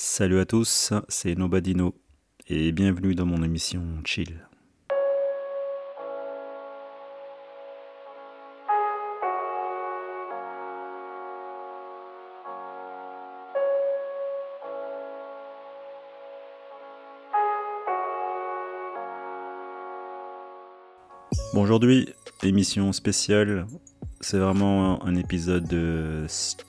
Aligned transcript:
Salut 0.00 0.38
à 0.38 0.44
tous, 0.44 0.92
c'est 1.08 1.34
Nobadino 1.34 1.92
et 2.46 2.70
bienvenue 2.70 3.16
dans 3.16 3.26
mon 3.26 3.42
émission 3.42 3.82
Chill. 4.04 4.46
Bon, 21.52 21.62
aujourd'hui, 21.62 22.14
émission 22.44 22.92
spéciale, 22.92 23.66
c'est 24.20 24.38
vraiment 24.38 25.04
un 25.04 25.16
épisode 25.16 25.66
de 25.66 26.24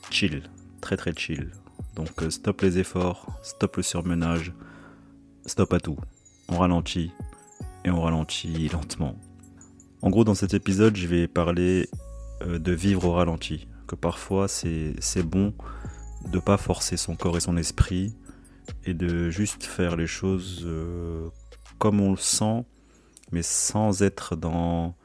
chill, 0.10 0.42
très 0.82 0.98
très 0.98 1.14
chill. 1.16 1.52
Donc 2.00 2.24
euh, 2.24 2.30
stop 2.30 2.62
les 2.62 2.80
efforts, 2.80 3.28
stop 3.44 3.76
le 3.76 3.84
surmenage, 3.84 4.54
stop 5.46 5.74
à 5.74 5.82
tout. 5.82 5.98
On 6.48 6.60
ralentit 6.60 7.12
et 7.84 7.90
on 7.90 8.00
ralentit 8.00 8.70
lentement. 8.70 9.18
En 10.02 10.10
gros, 10.10 10.24
dans 10.24 10.34
cet 10.34 10.54
épisode, 10.54 10.96
je 10.96 11.08
vais 11.08 11.28
parler 11.28 11.90
euh, 12.42 12.58
de 12.58 12.72
vivre 12.72 13.04
au 13.04 13.12
ralenti. 13.12 13.68
Que 13.86 13.96
parfois, 13.96 14.48
c'est 14.48 15.24
bon 15.24 15.54
de 16.26 16.40
pas 16.40 16.56
forcer 16.56 16.96
son 16.96 17.18
corps 17.18 17.36
et 17.36 17.42
son 17.42 17.58
esprit 17.58 18.16
et 18.86 18.94
de 18.94 19.30
juste 19.30 19.66
faire 19.66 19.98
les 19.98 20.08
choses 20.08 20.62
euh, 20.64 21.28
comme 21.80 22.00
on 22.00 22.12
le 22.12 22.18
sent, 22.18 22.64
mais 23.34 23.42
sans 23.42 24.04
être 24.04 24.38
dans, 24.38 24.96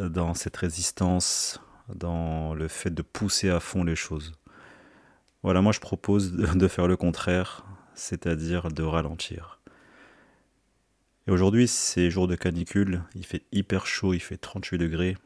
dans 0.00 0.34
cette 0.34 0.56
résistance, 0.56 1.60
dans 1.94 2.54
le 2.54 2.66
fait 2.66 2.90
de 2.90 3.02
pousser 3.02 3.50
à 3.50 3.60
fond 3.60 3.84
les 3.84 3.94
choses. 3.94 4.32
Voilà, 5.44 5.60
moi 5.60 5.72
je 5.72 5.80
propose 5.80 6.32
de 6.32 6.68
faire 6.68 6.88
le 6.88 6.96
contraire, 6.96 7.66
c'est-à-dire 7.94 8.70
de 8.70 8.82
ralentir. 8.82 9.60
Et 11.26 11.30
aujourd'hui, 11.30 11.68
c'est 11.68 12.10
jour 12.10 12.26
de 12.26 12.34
canicule, 12.34 13.02
il 13.14 13.26
fait 13.26 13.42
hyper 13.52 13.86
chaud, 13.86 14.14
il 14.14 14.20
fait 14.20 14.38
38 14.38 14.78
degrés, 14.78 15.18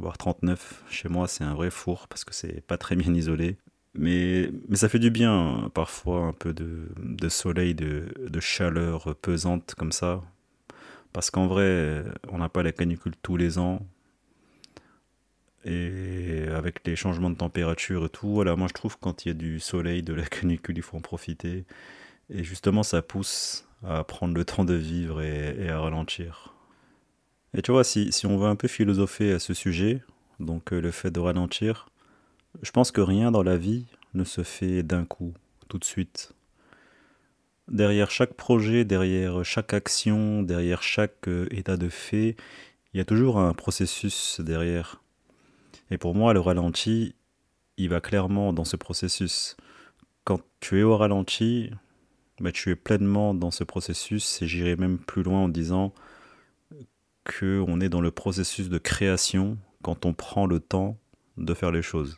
voire 0.00 0.18
39. 0.18 0.82
Chez 0.90 1.08
moi, 1.08 1.28
c'est 1.28 1.44
un 1.44 1.54
vrai 1.54 1.70
four 1.70 2.08
parce 2.08 2.24
que 2.24 2.34
c'est 2.34 2.66
pas 2.66 2.78
très 2.78 2.96
bien 2.96 3.14
isolé. 3.14 3.58
Mais, 3.94 4.50
ça 4.72 4.88
fait 4.88 4.98
du 4.98 5.10
bien, 5.10 5.70
parfois, 5.72 6.22
un 6.22 6.32
peu 6.32 6.52
de, 6.52 7.28
soleil, 7.28 7.76
de 7.76 8.40
chaleur 8.40 9.14
pesante 9.22 9.76
comme 9.76 9.92
ça. 9.92 10.20
Parce 11.12 11.30
qu'en 11.30 11.46
vrai, 11.46 12.04
on 12.28 12.38
n'a 12.38 12.48
pas 12.48 12.64
la 12.64 12.72
canicule 12.72 13.14
tous 13.22 13.36
les 13.36 13.58
ans, 13.58 13.86
et 15.64 16.46
avec 16.54 16.86
les 16.86 16.96
changements 16.96 17.30
de 17.30 17.36
température 17.36 18.06
et 18.06 18.08
tout, 18.08 18.28
voilà, 18.28 18.56
moi 18.56 18.68
je 18.68 18.74
trouve 18.74 18.96
quand 18.98 19.24
il 19.24 19.28
y 19.28 19.30
a 19.30 19.34
du 19.34 19.60
soleil, 19.60 20.02
de 20.02 20.14
la 20.14 20.24
canicule, 20.24 20.78
il 20.78 20.82
faut 20.82 20.96
en 20.96 21.02
profiter. 21.02 21.64
Et 22.30 22.44
justement, 22.44 22.82
ça 22.82 23.02
pousse 23.02 23.66
à 23.84 24.04
prendre 24.04 24.34
le 24.34 24.44
temps 24.44 24.64
de 24.64 24.74
vivre 24.74 25.20
et, 25.22 25.68
à 25.68 25.80
ralentir. 25.80 26.54
Et 27.54 27.62
tu 27.62 27.72
vois, 27.72 27.84
si, 27.84 28.10
on 28.24 28.38
veut 28.38 28.48
un 28.48 28.56
peu 28.56 28.68
philosopher 28.68 29.32
à 29.32 29.38
ce 29.38 29.54
sujet, 29.54 30.02
donc 30.38 30.72
euh, 30.72 30.80
le 30.80 30.90
fait 30.90 31.10
de 31.10 31.18
ralentir, 31.18 31.88
je 32.62 32.70
pense 32.70 32.92
que 32.92 33.00
rien 33.00 33.30
dans 33.30 33.42
la 33.42 33.56
vie 33.56 33.86
ne 34.14 34.24
se 34.24 34.42
fait 34.42 34.82
d'un 34.82 35.04
coup, 35.04 35.34
tout 35.68 35.78
de 35.78 35.84
suite. 35.84 36.32
Derrière 37.68 38.10
chaque 38.10 38.34
projet, 38.34 38.84
derrière 38.84 39.44
chaque 39.44 39.74
action, 39.74 40.42
derrière 40.42 40.82
chaque 40.82 41.28
euh, 41.28 41.48
état 41.50 41.76
de 41.76 41.88
fait, 41.88 42.36
il 42.92 42.98
y 42.98 43.00
a 43.00 43.04
toujours 43.04 43.38
un 43.38 43.54
processus 43.54 44.40
derrière. 44.40 44.99
Et 45.90 45.98
pour 45.98 46.14
moi, 46.14 46.32
le 46.32 46.40
ralenti, 46.40 47.14
il 47.76 47.88
va 47.88 48.00
clairement 48.00 48.52
dans 48.52 48.64
ce 48.64 48.76
processus. 48.76 49.56
Quand 50.24 50.40
tu 50.60 50.78
es 50.80 50.82
au 50.82 50.96
ralenti, 50.96 51.70
bah, 52.40 52.52
tu 52.52 52.70
es 52.70 52.76
pleinement 52.76 53.34
dans 53.34 53.50
ce 53.50 53.64
processus 53.64 54.40
et 54.42 54.46
j'irai 54.46 54.76
même 54.76 54.98
plus 54.98 55.22
loin 55.22 55.40
en 55.40 55.48
disant 55.48 55.92
que 57.24 57.62
on 57.66 57.80
est 57.80 57.88
dans 57.88 58.00
le 58.00 58.10
processus 58.10 58.68
de 58.68 58.78
création 58.78 59.58
quand 59.82 60.06
on 60.06 60.14
prend 60.14 60.46
le 60.46 60.60
temps 60.60 60.98
de 61.36 61.54
faire 61.54 61.70
les 61.70 61.82
choses. 61.82 62.16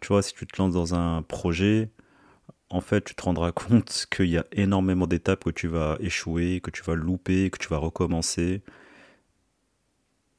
Tu 0.00 0.08
vois, 0.08 0.22
si 0.22 0.32
tu 0.34 0.46
te 0.46 0.60
lances 0.60 0.74
dans 0.74 0.94
un 0.94 1.22
projet, 1.22 1.90
en 2.70 2.80
fait, 2.80 3.04
tu 3.04 3.14
te 3.14 3.22
rendras 3.22 3.52
compte 3.52 4.06
qu'il 4.10 4.28
y 4.30 4.38
a 4.38 4.46
énormément 4.52 5.06
d'étapes 5.06 5.44
que 5.44 5.50
tu 5.50 5.68
vas 5.68 5.96
échouer, 6.00 6.60
que 6.60 6.70
tu 6.70 6.82
vas 6.82 6.94
louper, 6.94 7.50
que 7.50 7.58
tu 7.58 7.68
vas 7.68 7.78
recommencer. 7.78 8.62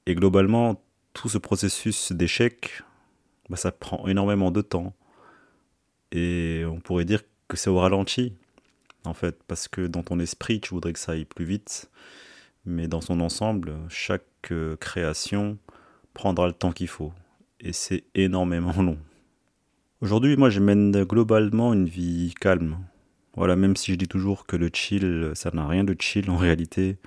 Et 0.05 0.15
globalement, 0.15 0.81
tout 1.13 1.29
ce 1.29 1.37
processus 1.37 2.11
d'échec, 2.11 2.83
bah, 3.49 3.57
ça 3.57 3.71
prend 3.71 4.07
énormément 4.07 4.51
de 4.51 4.61
temps. 4.61 4.93
Et 6.11 6.63
on 6.67 6.79
pourrait 6.79 7.05
dire 7.05 7.21
que 7.47 7.57
c'est 7.57 7.69
au 7.69 7.79
ralenti, 7.79 8.33
en 9.05 9.13
fait, 9.13 9.41
parce 9.47 9.67
que 9.67 9.87
dans 9.87 10.03
ton 10.03 10.19
esprit, 10.19 10.61
tu 10.61 10.73
voudrais 10.73 10.93
que 10.93 10.99
ça 10.99 11.13
aille 11.13 11.25
plus 11.25 11.45
vite, 11.45 11.89
mais 12.65 12.87
dans 12.87 13.01
son 13.01 13.19
ensemble, 13.19 13.73
chaque 13.89 14.51
euh, 14.51 14.75
création 14.77 15.57
prendra 16.13 16.47
le 16.47 16.53
temps 16.53 16.71
qu'il 16.71 16.87
faut. 16.87 17.13
Et 17.59 17.73
c'est 17.73 18.03
énormément 18.15 18.73
long. 18.81 18.97
Aujourd'hui, 20.01 20.35
moi, 20.35 20.49
je 20.49 20.59
mène 20.59 21.03
globalement 21.03 21.73
une 21.73 21.85
vie 21.85 22.33
calme. 22.39 22.77
Voilà, 23.35 23.55
même 23.55 23.75
si 23.75 23.91
je 23.91 23.97
dis 23.97 24.07
toujours 24.07 24.45
que 24.45 24.55
le 24.55 24.69
chill, 24.73 25.31
ça 25.35 25.51
n'a 25.53 25.67
rien 25.67 25.83
de 25.83 25.95
chill 25.97 26.29
en 26.29 26.37
réalité, 26.37 26.97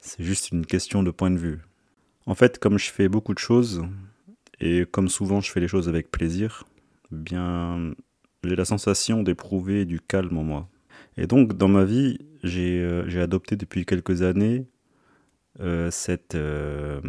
c'est 0.00 0.24
juste 0.24 0.50
une 0.50 0.66
question 0.66 1.02
de 1.02 1.10
point 1.10 1.30
de 1.30 1.36
vue. 1.36 1.60
En 2.26 2.34
fait, 2.34 2.58
comme 2.58 2.78
je 2.78 2.90
fais 2.90 3.08
beaucoup 3.08 3.34
de 3.34 3.38
choses, 3.38 3.82
et 4.60 4.86
comme 4.90 5.08
souvent 5.08 5.40
je 5.40 5.50
fais 5.50 5.60
les 5.60 5.68
choses 5.68 5.88
avec 5.88 6.10
plaisir, 6.10 6.64
bien 7.10 7.94
j'ai 8.44 8.56
la 8.56 8.64
sensation 8.64 9.22
d'éprouver 9.22 9.84
du 9.84 10.00
calme 10.00 10.36
en 10.36 10.42
moi. 10.42 10.68
Et 11.16 11.26
donc 11.26 11.56
dans 11.56 11.68
ma 11.68 11.84
vie, 11.84 12.18
j'ai 12.42 12.80
euh, 12.80 13.22
adopté 13.22 13.56
depuis 13.56 13.84
quelques 13.84 14.22
années 14.22 14.66
euh, 15.60 15.90
cette, 15.90 16.34
euh, 16.34 17.00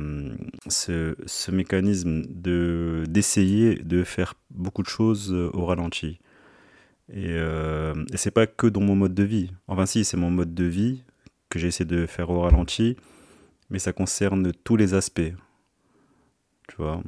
ce, 0.68 1.16
ce, 1.25 1.51
mécanisme 1.51 2.24
de 2.28 3.06
d'essayer 3.07 3.75
de 3.75 4.03
faire 4.03 4.34
beaucoup 4.51 4.84
de 4.84 4.88
choses 4.88 5.31
au 5.31 5.66
ralenti. 5.66 6.19
Et, 7.12 7.35
et 7.35 8.18
c'est 8.18 8.31
pas 8.31 8.47
que 8.47 8.68
dans 8.68 8.81
mon 8.81 8.95
mode 8.95 9.13
de 9.13 9.24
vie. 9.24 9.51
Enfin 9.68 9.85
si, 9.85 10.03
c'est 10.06 10.18
mon 10.18 10.31
mode 10.31 10.53
de 10.53 10.63
vie 10.63 11.03
que 11.50 11.59
j'essaie 11.59 11.85
de 11.85 12.06
faire 12.06 12.30
au 12.30 12.41
ralenti 12.41 12.95
mais 13.73 13.79
ça 13.79 13.91
concerne 13.91 14.53
tous 14.63 14.78
les 14.78 14.94
aspects. 14.94 15.34
Tu 16.69 16.75
vois, 16.78 17.01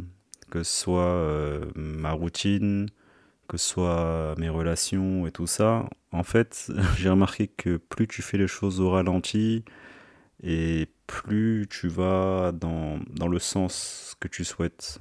que 0.50 0.64
ce 0.64 0.82
soit 0.82 1.04
euh, 1.04 1.66
ma 1.76 2.12
routine, 2.12 2.88
que 3.48 3.58
ce 3.58 3.70
soit 3.70 4.36
mes 4.40 4.50
relations 4.50 5.28
et 5.28 5.32
tout 5.32 5.46
ça. 5.46 5.88
En 6.12 6.24
fait, 6.24 6.72
j'ai 6.98 7.10
remarqué 7.10 7.48
que 7.48 7.78
plus 7.78 8.08
tu 8.08 8.24
fais 8.24 8.40
les 8.40 8.48
choses 8.48 8.82
au 8.82 8.90
ralenti, 8.90 9.64
et 10.44 10.88
plus 11.06 11.68
tu 11.70 11.88
vas 11.88 12.52
dans, 12.52 13.00
dans 13.12 13.28
le 13.28 13.40
sens 13.40 14.16
que 14.20 14.28
tu 14.28 14.44
souhaites. 14.44 15.00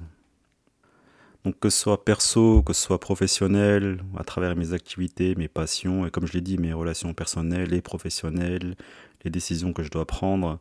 Donc 1.45 1.59
que 1.59 1.69
ce 1.69 1.79
soit 1.79 2.05
perso, 2.05 2.61
que 2.61 2.73
ce 2.73 2.81
soit 2.81 2.99
professionnel, 2.99 4.03
à 4.17 4.23
travers 4.23 4.55
mes 4.55 4.73
activités, 4.73 5.33
mes 5.33 5.47
passions, 5.47 6.05
et 6.05 6.11
comme 6.11 6.27
je 6.27 6.33
l'ai 6.33 6.41
dit, 6.41 6.59
mes 6.59 6.73
relations 6.73 7.15
personnelles 7.15 7.73
et 7.73 7.81
professionnelles, 7.81 8.75
les 9.23 9.31
décisions 9.31 9.73
que 9.73 9.81
je 9.81 9.89
dois 9.89 10.05
prendre, 10.05 10.59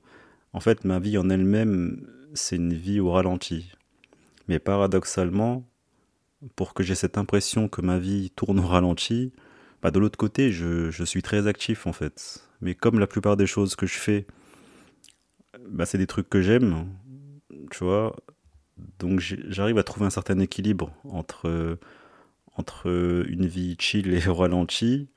en 0.55 0.61
fait, 0.61 0.85
ma 0.85 1.01
vie 1.01 1.19
en 1.19 1.29
elle-même, 1.29 2.07
c'est 2.33 2.57
une 2.57 2.73
vie 2.73 3.01
au 3.01 3.11
ralenti. 3.11 3.73
Mais 4.47 4.61
paradoxalement, 4.61 5.69
pour 6.55 6.75
que 6.75 6.85
j'ai 6.85 6.95
cette 6.95 7.19
impression 7.19 7.69
que 7.69 7.83
ma 7.83 7.99
vie 7.99 8.31
tourne 8.31 8.61
au 8.61 8.67
ralenti, 8.67 9.33
bah 9.83 9.91
de 9.91 9.99
l'autre 9.99 10.17
côté, 10.17 10.53
je, 10.53 11.05
suis 11.05 11.23
très 11.23 11.49
actif 11.49 11.89
en 11.89 11.93
fait. 11.93 12.49
Mais 12.61 12.77
comme 12.77 13.01
la 13.01 13.09
plupart 13.09 13.37
des 13.37 13.47
choses 13.47 13.75
que 13.75 13.87
je 13.87 13.99
fais, 13.99 14.27
bah 15.69 15.87
c'est 15.87 15.99
des 15.99 16.07
trucs 16.07 16.31
que 16.31 16.41
j'aime, 16.41 16.87
tu 17.73 17.83
vois. 17.83 18.15
Donc 19.01 19.19
j'arrive 19.21 19.79
à 19.79 19.83
trouver 19.83 20.07
un 20.07 20.11
certain 20.11 20.39
équilibre 20.39 20.93
entre, 21.05 21.79
entre 22.57 23.25
une 23.29 23.47
vie 23.47 23.77
chill 23.81 24.15
et 24.15 24.29
au 24.29 24.35
ralenti, 24.35 25.09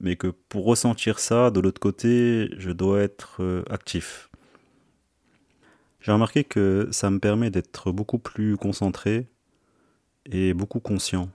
mais 0.00 0.16
que 0.16 0.28
pour 0.28 0.64
ressentir 0.64 1.18
ça, 1.18 1.50
de 1.50 1.60
l'autre 1.60 1.80
côté, 1.80 2.48
je 2.56 2.70
dois 2.70 3.02
être 3.02 3.42
euh, 3.42 3.62
actif. 3.68 4.30
J'ai 6.04 6.12
remarqué 6.12 6.44
que 6.44 6.86
ça 6.92 7.08
me 7.08 7.18
permet 7.18 7.50
d'être 7.50 7.90
beaucoup 7.90 8.18
plus 8.18 8.58
concentré 8.58 9.26
et 10.26 10.52
beaucoup 10.52 10.78
conscient. 10.78 11.30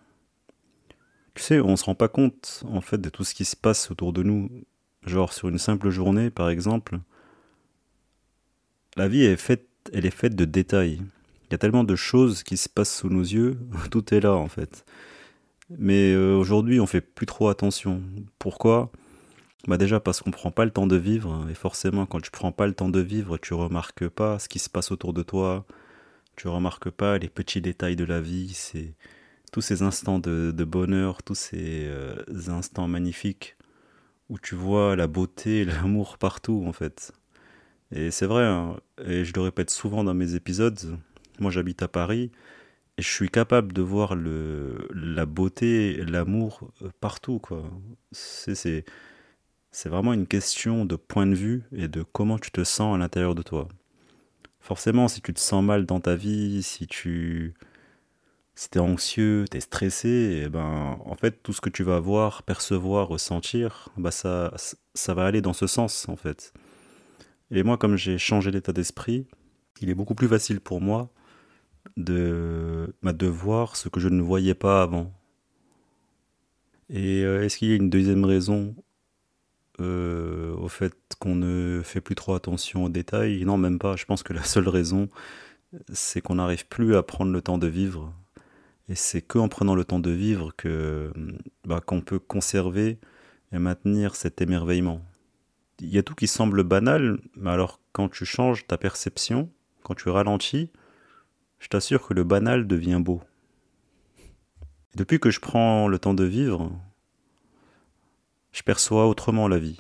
Tu 1.34 1.42
sais, 1.42 1.60
on 1.60 1.72
ne 1.72 1.76
se 1.76 1.86
rend 1.86 1.96
pas 1.96 2.08
compte 2.08 2.64
en 2.68 2.80
fait 2.80 3.00
de 3.00 3.10
tout 3.10 3.24
ce 3.24 3.34
qui 3.34 3.46
se 3.46 3.56
passe 3.56 3.90
autour 3.90 4.14
de 4.14 4.22
nous. 4.22 4.48
Genre 5.08 5.34
sur 5.34 5.50
une 5.50 5.58
simple 5.58 5.90
journée 5.90 6.30
par 6.30 6.52
exemple, 6.52 7.00
la 8.96 9.08
vie 9.08 9.24
est 9.24 9.38
faite, 9.38 9.66
elle 9.92 10.06
est 10.06 10.16
faite 10.16 10.36
de 10.36 10.46
détails. 10.46 11.02
Il 11.48 11.54
y 11.54 11.56
a 11.56 11.58
tellement 11.58 11.84
de 11.84 11.96
choses 11.96 12.44
qui 12.44 12.56
se 12.56 12.70
passent 12.70 12.96
sous 12.96 13.10
nos 13.10 13.24
yeux, 13.24 13.58
tout 13.90 14.14
est 14.14 14.20
là 14.20 14.34
en 14.34 14.50
fait. 14.50 14.86
Mais 15.80 16.14
euh, 16.14 16.36
aujourd'hui, 16.36 16.80
on 16.80 16.86
fait 16.86 17.02
plus 17.02 17.26
trop 17.26 17.50
attention. 17.50 18.04
Pourquoi? 18.38 18.92
Bah 19.68 19.78
déjà 19.78 20.00
parce 20.00 20.22
qu'on 20.22 20.32
prend 20.32 20.52
pas 20.52 20.66
le 20.66 20.72
temps 20.72 20.88
de 20.88 20.96
vivre, 20.96 21.48
et 21.50 21.54
forcément 21.54 22.06
quand 22.06 22.22
tu 22.22 22.32
prends 22.32 22.52
pas 22.52 22.68
le 22.68 22.74
temps 22.74 22.90
de 22.90 23.00
vivre, 23.00 23.38
tu 23.38 23.54
remarques 23.54 24.08
pas 24.08 24.40
ce 24.40 24.48
qui 24.50 24.60
se 24.60 24.70
passe 24.70 24.92
autour 24.92 25.14
de 25.14 25.22
toi, 25.24 25.66
tu 26.36 26.48
remarques 26.48 26.90
pas 26.90 27.18
les 27.18 27.30
petits 27.30 27.62
détails 27.62 27.96
de 27.96 28.06
la 28.06 28.22
vie, 28.22 28.54
c'est 28.54 28.94
tous 29.52 29.62
ces 29.62 29.82
instants 29.82 30.20
de, 30.20 30.52
bonheur, 30.64 31.24
tous 31.24 31.36
ces 31.36 31.86
euh, 31.88 32.16
instants 32.48 32.88
magnifiques 32.88 33.58
où 34.30 34.40
tu 34.40 34.56
vois 34.56 34.96
la 34.96 35.08
beauté 35.08 35.66
l'amour 35.66 36.18
partout 36.18 36.64
en 36.66 36.74
fait. 36.74 37.12
Et 37.92 38.12
c'est 38.12 38.28
vrai, 38.28 38.46
hein, 38.46 38.78
et 39.06 39.26
je 39.26 39.34
le 39.34 39.42
répète 39.42 39.72
souvent 39.72 40.04
dans 40.04 40.14
mes 40.14 40.36
épisodes, 40.36 40.98
moi 41.40 41.52
j'habite 41.52 41.82
à 41.84 41.88
Paris 41.88 42.32
et 42.98 43.02
je 43.02 43.08
suis 43.10 43.30
capable 43.30 43.74
de 43.74 43.82
voir 43.82 44.16
le, 44.16 44.88
la 44.94 45.26
beauté, 45.26 45.98
l'amour 46.06 46.70
euh, 46.82 46.90
partout. 47.00 47.40
quoi. 47.40 47.64
C'est 48.12 48.86
vraiment 49.90 50.14
une 50.14 50.28
question 50.28 50.86
de 50.86 50.96
point 50.96 51.28
de 51.28 51.36
vue 51.36 51.64
et 51.72 51.88
de 51.88 52.04
comment 52.04 52.40
tu 52.40 52.52
te 52.52 52.64
sens 52.64 52.96
à 52.96 52.98
l'intérieur 52.98 53.36
de 53.36 53.42
toi. 53.42 53.68
Forcément, 54.60 55.08
si 55.08 55.22
tu 55.22 55.34
te 55.34 55.40
sens 55.40 55.64
mal 55.64 55.86
dans 55.86 56.00
ta 56.00 56.16
vie, 56.16 56.64
si 56.64 56.88
tu 56.88 57.54
si 58.56 58.68
es 58.76 58.80
anxieux, 58.80 59.46
tu 59.50 59.56
es 59.58 59.62
stressé, 59.62 60.10
et 60.10 60.42
eh 60.44 60.50
ben, 60.50 61.00
en 61.06 61.16
fait, 61.16 61.42
tout 61.44 61.54
ce 61.54 61.62
que 61.62 61.70
tu 61.70 61.84
vas 61.84 62.02
voir, 62.02 62.44
percevoir, 62.44 63.08
ressentir, 63.08 63.88
bah 63.96 64.12
ça, 64.12 64.54
ça 64.94 65.14
va 65.14 65.26
aller 65.26 65.42
dans 65.42 65.54
ce 65.54 65.66
sens, 65.66 66.10
en 66.10 66.18
fait. 66.18 66.54
Et 67.52 67.64
moi, 67.64 67.78
comme 67.78 67.96
j'ai 67.96 68.18
changé 68.18 68.52
d'état 68.52 68.74
d'esprit, 68.74 69.28
il 69.82 69.90
est 69.90 69.96
beaucoup 69.96 70.14
plus 70.14 70.28
facile 70.28 70.60
pour 70.60 70.82
moi 70.82 71.10
de, 71.98 72.94
bah, 73.02 73.14
de 73.14 73.28
voir 73.28 73.78
ce 73.78 73.88
que 73.90 74.02
je 74.02 74.10
ne 74.10 74.22
voyais 74.22 74.56
pas 74.56 74.82
avant. 74.82 75.14
Et 76.90 77.24
euh, 77.24 77.44
est-ce 77.44 77.58
qu'il 77.58 77.70
y 77.70 77.74
a 77.74 77.76
une 77.76 77.90
deuxième 77.90 78.26
raison 78.26 78.76
euh, 79.82 80.56
au 80.56 80.68
fait 80.68 80.94
qu'on 81.20 81.36
ne 81.36 81.82
fait 81.84 82.02
plus 82.02 82.16
trop 82.16 82.34
attention 82.34 82.86
aux 82.86 82.90
détails 82.90 83.44
Non, 83.46 83.58
même 83.58 83.80
pas. 83.80 83.96
Je 83.96 84.06
pense 84.06 84.24
que 84.24 84.34
la 84.34 84.44
seule 84.44 84.70
raison, 84.70 85.10
c'est 85.92 86.22
qu'on 86.22 86.36
n'arrive 86.36 86.68
plus 86.68 86.96
à 86.96 87.04
prendre 87.04 87.32
le 87.32 87.42
temps 87.42 87.58
de 87.58 87.68
vivre. 87.68 88.14
Et 88.88 88.96
c'est 88.96 89.22
qu'en 89.22 89.50
prenant 89.50 89.76
le 89.76 89.86
temps 89.86 90.00
de 90.00 90.10
vivre 90.10 90.52
que 90.58 91.12
bah, 91.66 91.82
qu'on 91.86 92.02
peut 92.02 92.20
conserver 92.20 92.98
et 93.52 93.60
maintenir 93.60 94.16
cet 94.16 94.42
émerveillement. 94.42 95.02
Il 95.80 95.90
y 95.90 95.98
a 95.98 96.04
tout 96.04 96.16
qui 96.16 96.28
semble 96.28 96.64
banal, 96.64 97.20
mais 97.36 97.52
alors 97.52 97.80
quand 97.94 98.10
tu 98.10 98.26
changes 98.26 98.68
ta 98.68 98.78
perception, 98.78 99.50
quand 99.84 99.96
tu 99.96 100.10
ralentis, 100.10 100.72
je 101.60 101.68
t'assure 101.68 102.08
que 102.08 102.14
le 102.14 102.24
banal 102.24 102.68
devient 102.68 103.00
beau. 103.00 103.22
depuis 104.96 105.20
que 105.20 105.30
je 105.30 105.40
prends 105.40 105.88
le 105.88 106.00
temps 106.00 106.14
de 106.14 106.24
vivre, 106.24 106.72
je 108.52 108.64
perçois 108.64 109.08
autrement 109.08 109.48
la 109.48 109.60
vie. 109.60 109.80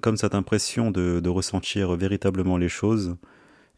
Comme 0.00 0.16
cette 0.16 0.34
impression 0.34 0.90
de, 0.90 1.28
ressentir 1.28 1.96
véritablement 1.96 2.56
les 2.56 2.68
choses. 2.68 3.16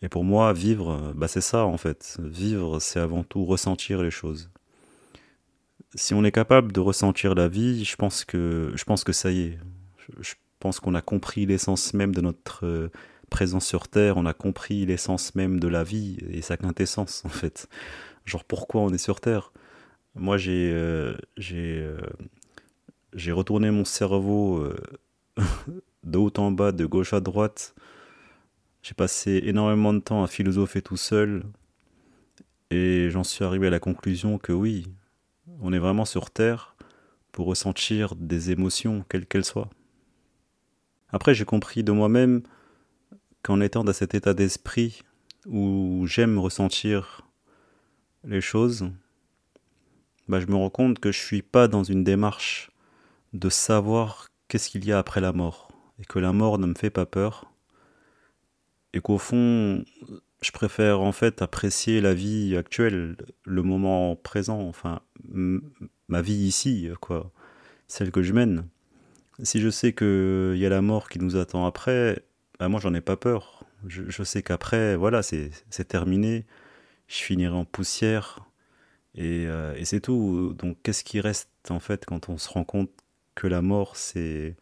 Et 0.02 0.08
pour 0.08 0.24
moi, 0.24 0.52
vivre, 0.52 1.12
bah 1.14 1.28
c'est 1.28 1.40
ça 1.40 1.64
en 1.64 1.76
fait. 1.76 2.18
Vivre, 2.20 2.80
c'est 2.80 3.00
avant 3.00 3.22
tout 3.22 3.44
ressentir 3.44 4.02
les 4.02 4.10
choses. 4.10 4.50
Si 5.94 6.14
on 6.14 6.24
est 6.24 6.32
capable 6.32 6.72
de 6.72 6.80
ressentir 6.80 7.34
la 7.34 7.48
vie, 7.48 7.84
je 7.84 7.96
pense 7.96 8.24
que, 8.24 8.72
je 8.74 8.84
pense 8.84 9.04
que 9.04 9.12
ça 9.12 9.30
y 9.30 9.40
est. 9.42 9.58
Je 10.20 10.34
pense 10.58 10.80
qu'on 10.80 10.94
a 10.94 11.02
compris 11.02 11.46
l'essence 11.46 11.94
même 11.94 12.14
de 12.14 12.20
notre 12.20 12.90
présent 13.32 13.60
sur 13.60 13.88
Terre, 13.88 14.18
on 14.18 14.26
a 14.26 14.34
compris 14.34 14.84
l'essence 14.84 15.34
même 15.34 15.58
de 15.58 15.66
la 15.66 15.84
vie 15.84 16.18
et 16.28 16.42
sa 16.42 16.58
quintessence 16.58 17.24
en 17.24 17.30
fait. 17.30 17.66
Genre 18.26 18.44
pourquoi 18.44 18.82
on 18.82 18.90
est 18.90 18.98
sur 18.98 19.20
Terre? 19.20 19.52
Moi 20.14 20.36
j'ai 20.36 20.70
euh, 20.70 21.16
euh, 21.50 21.96
j'ai 23.14 23.32
retourné 23.32 23.70
mon 23.70 23.84
cerveau 23.84 24.58
euh, 24.58 24.76
de 26.04 26.18
haut 26.18 26.32
en 26.38 26.50
bas, 26.50 26.72
de 26.72 26.86
gauche 26.86 27.12
à 27.12 27.20
droite. 27.20 27.74
J'ai 28.82 28.94
passé 28.94 29.42
énormément 29.44 29.92
de 29.92 30.00
temps 30.00 30.24
à 30.24 30.26
philosopher 30.26 30.82
tout 30.82 30.96
seul 30.96 31.44
et 32.70 33.10
j'en 33.10 33.22
suis 33.22 33.44
arrivé 33.44 33.66
à 33.66 33.70
la 33.70 33.78
conclusion 33.78 34.38
que 34.38 34.52
oui, 34.52 34.86
on 35.60 35.72
est 35.72 35.78
vraiment 35.78 36.04
sur 36.04 36.30
Terre 36.30 36.74
pour 37.30 37.46
ressentir 37.46 38.16
des 38.16 38.50
émotions, 38.50 39.04
quelles 39.08 39.26
qu'elles 39.26 39.44
soient. 39.44 39.70
Après, 41.10 41.34
j'ai 41.34 41.44
compris 41.44 41.84
de 41.84 41.92
moi-même 41.92 42.42
qu'en 43.42 43.60
étant 43.60 43.84
dans 43.84 43.92
cet 43.92 44.14
état 44.14 44.34
d'esprit 44.34 45.02
où 45.46 46.06
j'aime 46.06 46.38
ressentir 46.38 47.22
les 48.24 48.40
choses, 48.40 48.90
bah, 50.28 50.40
je 50.40 50.46
me 50.46 50.56
rends 50.56 50.70
compte 50.70 50.98
que 50.98 51.12
je 51.12 51.18
suis 51.18 51.42
pas 51.42 51.68
dans 51.68 51.84
une 51.84 52.04
démarche 52.04 52.71
de 53.32 53.48
savoir 53.48 54.28
qu'est-ce 54.48 54.68
qu'il 54.68 54.84
y 54.84 54.92
a 54.92 54.98
après 54.98 55.20
la 55.20 55.32
mort 55.32 55.68
et 55.98 56.04
que 56.04 56.18
la 56.18 56.32
mort 56.32 56.58
ne 56.58 56.66
me 56.66 56.74
fait 56.74 56.90
pas 56.90 57.06
peur 57.06 57.52
et 58.92 59.00
qu'au 59.00 59.18
fond 59.18 59.84
je 60.42 60.50
préfère 60.50 61.00
en 61.00 61.12
fait 61.12 61.40
apprécier 61.40 62.00
la 62.00 62.14
vie 62.14 62.56
actuelle, 62.56 63.16
le 63.44 63.62
moment 63.62 64.16
présent, 64.16 64.60
enfin 64.60 65.00
ma 66.08 66.22
vie 66.22 66.34
ici 66.34 66.88
quoi, 67.00 67.30
celle 67.88 68.10
que 68.10 68.22
je 68.22 68.32
mène. 68.32 68.66
Si 69.42 69.60
je 69.60 69.70
sais 69.70 69.92
qu'il 69.92 70.56
y 70.56 70.66
a 70.66 70.68
la 70.68 70.82
mort 70.82 71.08
qui 71.08 71.18
nous 71.18 71.36
attend 71.36 71.64
après, 71.64 72.24
bah, 72.58 72.68
moi 72.68 72.80
j'en 72.80 72.94
ai 72.94 73.00
pas 73.00 73.16
peur. 73.16 73.64
Je, 73.88 74.22
sais 74.22 74.42
qu'après, 74.42 74.94
voilà, 74.94 75.22
c'est 75.22 75.50
terminé. 75.88 76.44
Je 77.08 77.16
finirai 77.16 77.54
en 77.54 77.64
poussière. 77.64 78.40
Et, 79.14 79.46
euh, 79.46 79.74
et 79.76 79.84
c'est 79.84 80.00
tout. 80.00 80.54
Donc 80.56 80.78
qu'est-ce 80.82 81.04
qui 81.04 81.20
reste 81.20 81.50
en 81.70 81.80
fait 81.80 82.06
quand 82.06 82.28
on 82.28 82.38
se 82.38 82.48
rend 82.48 82.64
compte 82.64 82.90
que 83.34 83.46
la 83.46 83.62
mort, 83.62 83.96
c'est 83.96 84.56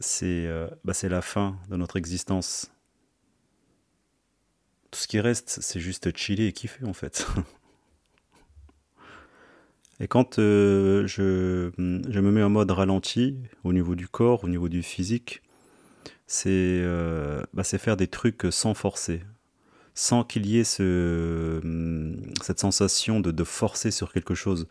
c'est 0.00 0.46
euh, 0.46 0.68
bah, 0.84 0.92
la 1.04 1.22
fin 1.22 1.56
de 1.70 1.76
notre 1.76 1.96
existence 1.96 2.72
Tout 4.90 4.98
ce 4.98 5.06
qui 5.06 5.20
reste, 5.20 5.58
c'est 5.60 5.80
juste 5.80 6.16
chiller 6.16 6.48
et 6.48 6.52
kiffer 6.52 6.84
en 6.84 6.94
fait. 6.94 7.26
Et 10.00 10.08
quand 10.08 10.38
euh, 10.38 11.06
je, 11.06 11.70
me 11.78 12.30
mets 12.30 12.42
en 12.42 12.50
mode 12.50 12.70
ralenti 12.72 13.38
au 13.62 13.72
niveau 13.72 13.94
du 13.94 14.08
corps, 14.08 14.42
au 14.42 14.48
niveau 14.48 14.68
du 14.68 14.82
physique, 14.82 15.40
euh, 16.46 17.42
bah, 17.52 17.62
c'est 17.62 17.78
faire 17.78 17.96
des 17.96 18.08
trucs 18.08 18.46
sans 18.50 18.74
forcer, 18.74 19.22
sans 19.94 20.24
qu'il 20.24 20.46
y 20.46 20.58
ait 20.58 20.64
ce, 20.64 21.60
cette 22.42 22.58
sensation 22.58 23.20
de, 23.20 23.44
forcer 23.44 23.92
sur 23.92 24.12
quelque 24.12 24.34
chose. 24.34 24.66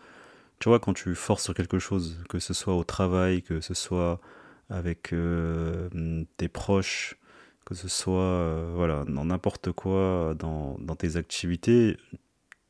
Tu 0.64 0.70
vois, 0.70 0.80
quand 0.80 0.94
tu 0.94 1.14
forces 1.14 1.44
sur 1.44 1.54
quelque 1.54 1.78
chose, 1.78 2.24
que 2.30 2.40
ce 2.40 2.54
soit 2.54 2.74
au 2.74 2.86
travail, 2.86 3.42
que 3.42 3.60
ce 3.60 3.74
soit 3.74 4.22
avec 4.70 5.12
euh, 5.12 6.24
tes 6.38 6.48
proches, 6.48 7.18
que 7.66 7.76
ce 7.76 7.90
soit 7.90 8.22
euh, 8.22 8.72
voilà, 8.74 9.04
dans 9.04 9.26
n'importe 9.26 9.74
quoi, 9.74 10.34
dans, 10.40 10.78
dans, 10.80 10.96
tes 10.96 11.18
activités, 11.18 11.98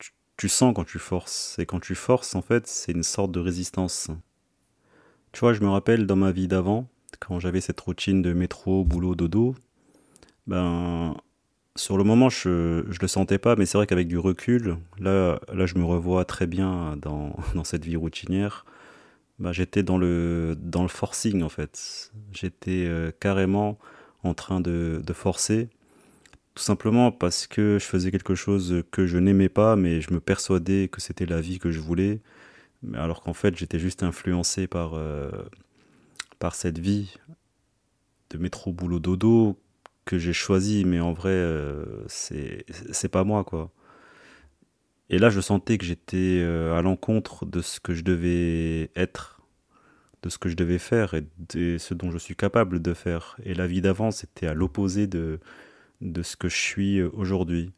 tu, 0.00 0.10
tu, 0.36 0.48
sens 0.48 0.74
quand 0.74 0.82
tu 0.82 0.98
forces. 0.98 1.56
Et 1.60 1.66
quand 1.66 1.78
tu 1.78 1.94
forces, 1.94 2.34
en 2.34 2.42
fait, 2.42 2.66
c'est 2.66 2.90
une 2.90 3.04
sorte 3.04 3.30
de 3.30 3.38
résistance. 3.38 4.10
Tu 5.30 5.38
vois, 5.38 5.52
je 5.52 5.60
me 5.60 5.68
rappelle 5.68 6.04
dans 6.04 6.16
ma 6.16 6.32
vie 6.32 6.48
d'avant, 6.48 6.88
quand 7.20 7.38
j'avais 7.38 7.60
cette 7.60 7.80
routine 7.80 8.22
de 8.22 8.32
métro, 8.32 8.82
boulot, 8.82 9.14
dodo, 9.14 9.54
ben, 10.48 11.16
sur 11.76 11.98
le 11.98 12.04
moment, 12.04 12.28
je 12.28 12.86
ne 12.86 13.00
le 13.00 13.08
sentais 13.08 13.38
pas, 13.38 13.56
mais 13.56 13.66
c'est 13.66 13.76
vrai 13.78 13.86
qu'avec 13.86 14.06
du 14.06 14.18
recul, 14.18 14.76
là, 14.98 15.40
là, 15.52 15.66
je 15.66 15.76
me 15.76 15.84
revois 15.84 16.24
très 16.24 16.46
bien 16.46 16.96
dans, 16.96 17.34
cette 17.64 17.84
vie 17.84 17.96
routinière. 17.96 18.64
Ben, 19.40 19.52
j'étais 19.52 19.82
dans 19.82 19.98
le, 19.98 20.56
forcing, 20.88 21.42
en 21.42 21.48
fait. 21.48 22.12
J'étais 22.32 22.86
euh, 22.86 23.10
carrément 23.18 23.78
en 24.22 24.34
train 24.34 24.60
de, 24.60 25.02
de 25.04 25.12
forcer, 25.12 25.68
tout 26.54 26.62
simplement 26.62 27.12
parce 27.12 27.46
que 27.46 27.78
je 27.80 27.84
faisais 27.84 28.10
quelque 28.10 28.34
chose 28.34 28.84
que 28.92 29.06
je 29.06 29.18
n'aimais 29.18 29.48
pas, 29.48 29.76
mais 29.76 30.00
je 30.00 30.14
me 30.14 30.20
persuadais 30.20 30.88
que 30.88 31.00
c'était 31.00 31.26
la 31.26 31.40
vie 31.40 31.58
que 31.58 31.70
je 31.72 31.80
voulais, 31.80 32.20
alors 32.94 33.22
qu'en 33.22 33.34
fait, 33.34 33.56
j'étais 33.56 33.78
juste 33.78 34.02
influencé 34.02 34.66
par... 34.66 34.94
Euh, 34.94 35.30
par 36.38 36.54
cette 36.54 36.78
vie 36.78 37.14
de 38.30 38.38
métro 38.38 38.72
boulot 38.72 38.98
dodo 38.98 39.56
que 40.04 40.18
j'ai 40.18 40.32
choisi 40.32 40.84
mais 40.84 41.00
en 41.00 41.12
vrai 41.12 41.30
euh, 41.30 42.04
c'est 42.08 43.08
pas 43.10 43.24
moi 43.24 43.44
quoi. 43.44 43.70
Et 45.10 45.18
là 45.18 45.30
je 45.30 45.40
sentais 45.40 45.78
que 45.78 45.84
j'étais 45.84 46.40
euh, 46.42 46.76
à 46.76 46.82
l'encontre 46.82 47.46
de 47.46 47.60
ce 47.60 47.80
que 47.80 47.94
je 47.94 48.02
devais 48.02 48.90
être 48.96 49.40
de 50.22 50.30
ce 50.30 50.38
que 50.38 50.48
je 50.48 50.56
devais 50.56 50.78
faire 50.78 51.14
et 51.14 51.24
de 51.50 51.76
ce 51.78 51.92
dont 51.92 52.10
je 52.10 52.16
suis 52.16 52.34
capable 52.34 52.80
de 52.80 52.94
faire. 52.94 53.36
Et 53.44 53.54
la 53.54 53.66
vie 53.66 53.82
d'avant 53.82 54.10
c'était 54.10 54.46
à 54.46 54.54
l'opposé 54.54 55.06
de 55.06 55.40
de 56.00 56.22
ce 56.22 56.36
que 56.36 56.48
je 56.48 56.56
suis 56.56 57.02
aujourd'hui. 57.02 57.72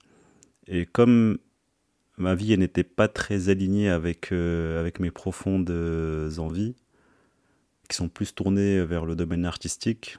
Et 0.68 0.87
comme 0.87 1.38
ma 2.18 2.35
vie 2.35 2.56
n'était 2.59 2.85
pas 2.85 3.09
très 3.09 3.49
alignée 3.49 3.90
avec 3.90 4.33
euh, 4.33 4.80
avec 4.80 5.00
mes 5.00 5.11
profondes 5.11 5.71
envies 6.38 6.75
qui 7.88 7.97
sont 7.97 8.09
plus 8.09 8.35
tournés 8.35 8.85
vers 8.85 9.06
le 9.06 9.14
domaine 9.14 9.45
artistique, 9.45 10.18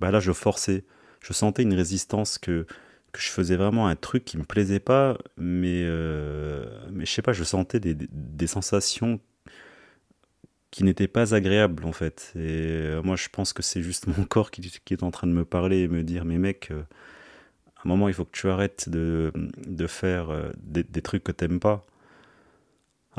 bah 0.00 0.10
là 0.10 0.20
je 0.20 0.32
forçais, 0.32 0.84
je 1.20 1.32
sentais 1.32 1.62
une 1.62 1.74
résistance 1.74 2.38
que, 2.38 2.66
que 3.12 3.20
je 3.20 3.28
faisais 3.28 3.56
vraiment 3.56 3.88
un 3.88 3.96
truc 3.96 4.24
qui 4.24 4.38
me 4.38 4.44
plaisait 4.44 4.80
pas, 4.80 5.18
mais, 5.36 5.82
euh, 5.84 6.66
mais 6.92 7.06
je 7.06 7.12
sais 7.12 7.22
pas, 7.22 7.32
je 7.32 7.44
sentais 7.44 7.80
des, 7.80 7.94
des 7.94 8.46
sensations 8.46 9.20
qui 10.70 10.84
n'étaient 10.84 11.08
pas 11.08 11.34
agréables 11.34 11.84
en 11.86 11.92
fait. 11.92 12.32
Et 12.36 12.38
euh, 12.40 13.02
moi 13.02 13.16
je 13.16 13.28
pense 13.30 13.52
que 13.52 13.62
c'est 13.62 13.82
juste 13.82 14.06
mon 14.06 14.24
corps 14.28 14.50
qui, 14.50 14.60
est 14.90 15.02
en 15.02 15.10
train 15.10 15.26
de 15.26 15.32
me 15.32 15.44
parler 15.44 15.80
et 15.80 15.88
me 15.88 16.02
dire 16.02 16.24
mais 16.24 16.38
mec, 16.38 16.70
euh, 16.70 16.82
à 17.76 17.80
un 17.84 17.88
moment 17.88 18.08
il 18.08 18.14
faut 18.14 18.24
que 18.24 18.36
tu 18.36 18.48
arrêtes 18.48 18.88
de, 18.88 19.32
de 19.66 19.86
faire 19.86 20.52
des, 20.58 20.82
des 20.84 21.02
trucs 21.02 21.24
que 21.24 21.32
t'aimes 21.32 21.60
pas. 21.60 21.86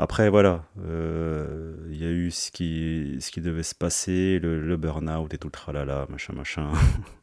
Après, 0.00 0.30
voilà, 0.30 0.64
euh, 0.82 1.76
il 1.90 2.02
y 2.02 2.06
a 2.06 2.10
eu 2.10 2.30
ce 2.30 2.50
qui, 2.50 3.18
ce 3.20 3.30
qui 3.30 3.42
devait 3.42 3.62
se 3.62 3.74
passer, 3.74 4.38
le, 4.38 4.58
le 4.58 4.76
burn-out 4.78 5.34
et 5.34 5.36
tout 5.36 5.48
le 5.48 5.52
tralala, 5.52 6.06
machin, 6.08 6.32
machin. 6.32 6.72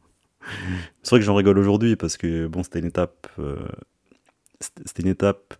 C'est 1.02 1.10
vrai 1.10 1.20
que 1.20 1.24
j'en 1.24 1.34
rigole 1.34 1.58
aujourd'hui 1.58 1.96
parce 1.96 2.16
que 2.16 2.46
bon, 2.46 2.62
c'était 2.62 2.80
une 2.80 2.86
étape, 2.86 3.28
euh, 3.38 3.56
c'était 4.60 5.02
une 5.02 5.08
étape 5.08 5.54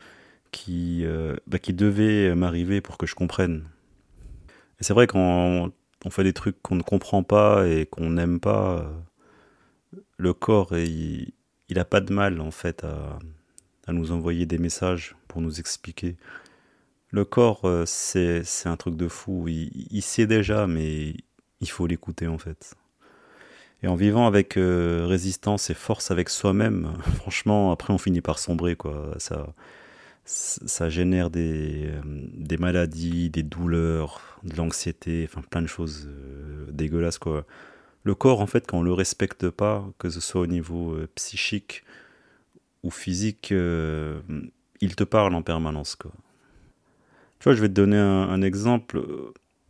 qui, 0.51 1.05
euh, 1.05 1.37
bah, 1.47 1.59
qui 1.59 1.73
devait 1.73 2.35
m'arriver 2.35 2.81
pour 2.81 2.99
que 2.99 3.07
je 3.07 3.15
comprenne. 3.15 3.65
Et 4.81 4.85
c'est 4.85 4.95
vrai 4.95 5.07
qu'on 5.07 5.73
on 6.05 6.11
fait 6.11 6.25
des 6.25 6.33
trucs 6.33 6.61
qu'on 6.63 6.77
ne 6.77 6.83
comprend 6.83 7.23
pas 7.23 7.67
et 7.67 7.87
qu'on 7.87 8.11
n'aime 8.11 8.41
pas, 8.41 8.91
le 10.17 10.33
corps, 10.33 10.77
il, 10.77 11.33
il 11.69 11.79
a 11.79 11.85
pas 11.85 12.01
de 12.01 12.13
mal 12.13 12.41
en 12.41 12.51
fait 12.51 12.85
à, 12.85 13.19
nous 13.91 14.13
envoyer 14.13 14.45
des 14.45 14.59
messages 14.59 15.17
pour 15.29 15.41
nous 15.41 15.61
expliquer. 15.61 16.17
Le 17.11 17.25
corps, 17.25 17.65
euh, 17.65 17.85
c'est 17.87 18.45
c'est 18.45 18.69
un 18.69 18.77
truc 18.77 18.97
de 18.97 19.09
fou. 19.09 19.49
Il 19.49 20.03
sait 20.03 20.27
déjà, 20.27 20.67
mais 20.67 21.15
il 21.61 21.71
faut 21.71 21.87
l'écouter 21.87 22.27
en 22.27 22.37
fait. 22.37 22.75
Et 23.83 23.89
en 23.89 23.95
vivant 23.95 24.27
avec 24.27 24.57
euh, 24.57 25.07
résistance 25.07 25.71
et 25.71 25.75
force 25.75 26.11
avec 26.11 26.29
soi-même, 26.29 26.95
franchement, 27.17 27.71
après 27.73 27.93
on 27.93 27.99
finit 27.99 28.21
par 28.21 28.39
sombrer 28.39 28.77
quoi. 28.77 29.15
Ça, 29.19 29.55
ça 30.25 30.91
génère 30.91 31.31
des, 31.31 31.87
euh, 31.87 32.01
des 32.05 32.59
maladies, 32.59 33.31
des 33.31 33.43
douleurs, 33.43 34.41
de 34.45 34.57
l'anxiété, 34.57 35.29
enfin 35.31 35.43
plein 35.49 35.63
de 35.63 35.69
choses 35.69 36.09
euh, 36.09 36.67
dégueulasses 36.73 37.19
quoi. 37.19 37.47
Le 38.05 38.15
corps 38.15 38.41
en 38.41 38.47
fait, 38.47 38.67
quand 38.67 38.79
on 38.79 38.83
le 38.83 38.93
respecte 38.93 39.51
pas, 39.51 39.87
que 39.99 40.11
ce 40.11 40.21
soit 40.21 40.41
au 40.43 40.47
niveau 40.47 40.97
psychique 41.15 41.85
ou 42.83 42.91
physique, 42.91 43.51
il 43.53 44.97
te 44.97 45.05
parle 45.05 45.35
en 45.35 45.43
permanence 45.43 45.97
quoi. 45.97 46.13
Tu 47.39 47.45
vois, 47.45 47.55
je 47.55 47.61
vais 47.61 47.69
te 47.69 47.75
donner 47.75 47.97
un, 47.97 48.29
un 48.29 48.43
exemple. 48.43 49.03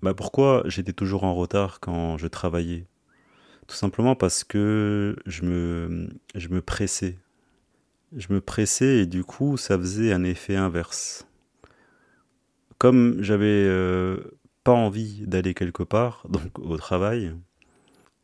Bah, 0.02 0.14
pourquoi 0.14 0.62
j'étais 0.66 0.92
toujours 0.92 1.24
en 1.24 1.34
retard 1.34 1.80
quand 1.80 2.16
je 2.16 2.26
travaillais? 2.26 2.86
Tout 3.68 3.76
simplement 3.76 4.16
parce 4.16 4.44
que 4.44 5.14
je 5.26 5.42
me, 5.44 6.60
pressais. 6.62 7.18
Je 8.16 8.32
me 8.32 8.40
pressais 8.40 9.00
et 9.00 9.06
du 9.06 9.24
coup, 9.24 9.58
ça 9.58 9.78
faisait 9.78 10.12
un 10.12 10.24
effet 10.24 10.56
inverse. 10.56 11.28
Comme 12.78 13.22
j'avais 13.22 13.46
euh, 13.66 14.38
pas 14.64 14.72
envie 14.72 15.26
d'aller 15.26 15.52
quelque 15.52 15.82
part, 15.82 16.26
donc 16.30 16.58
au 16.58 16.78
travail, 16.78 17.34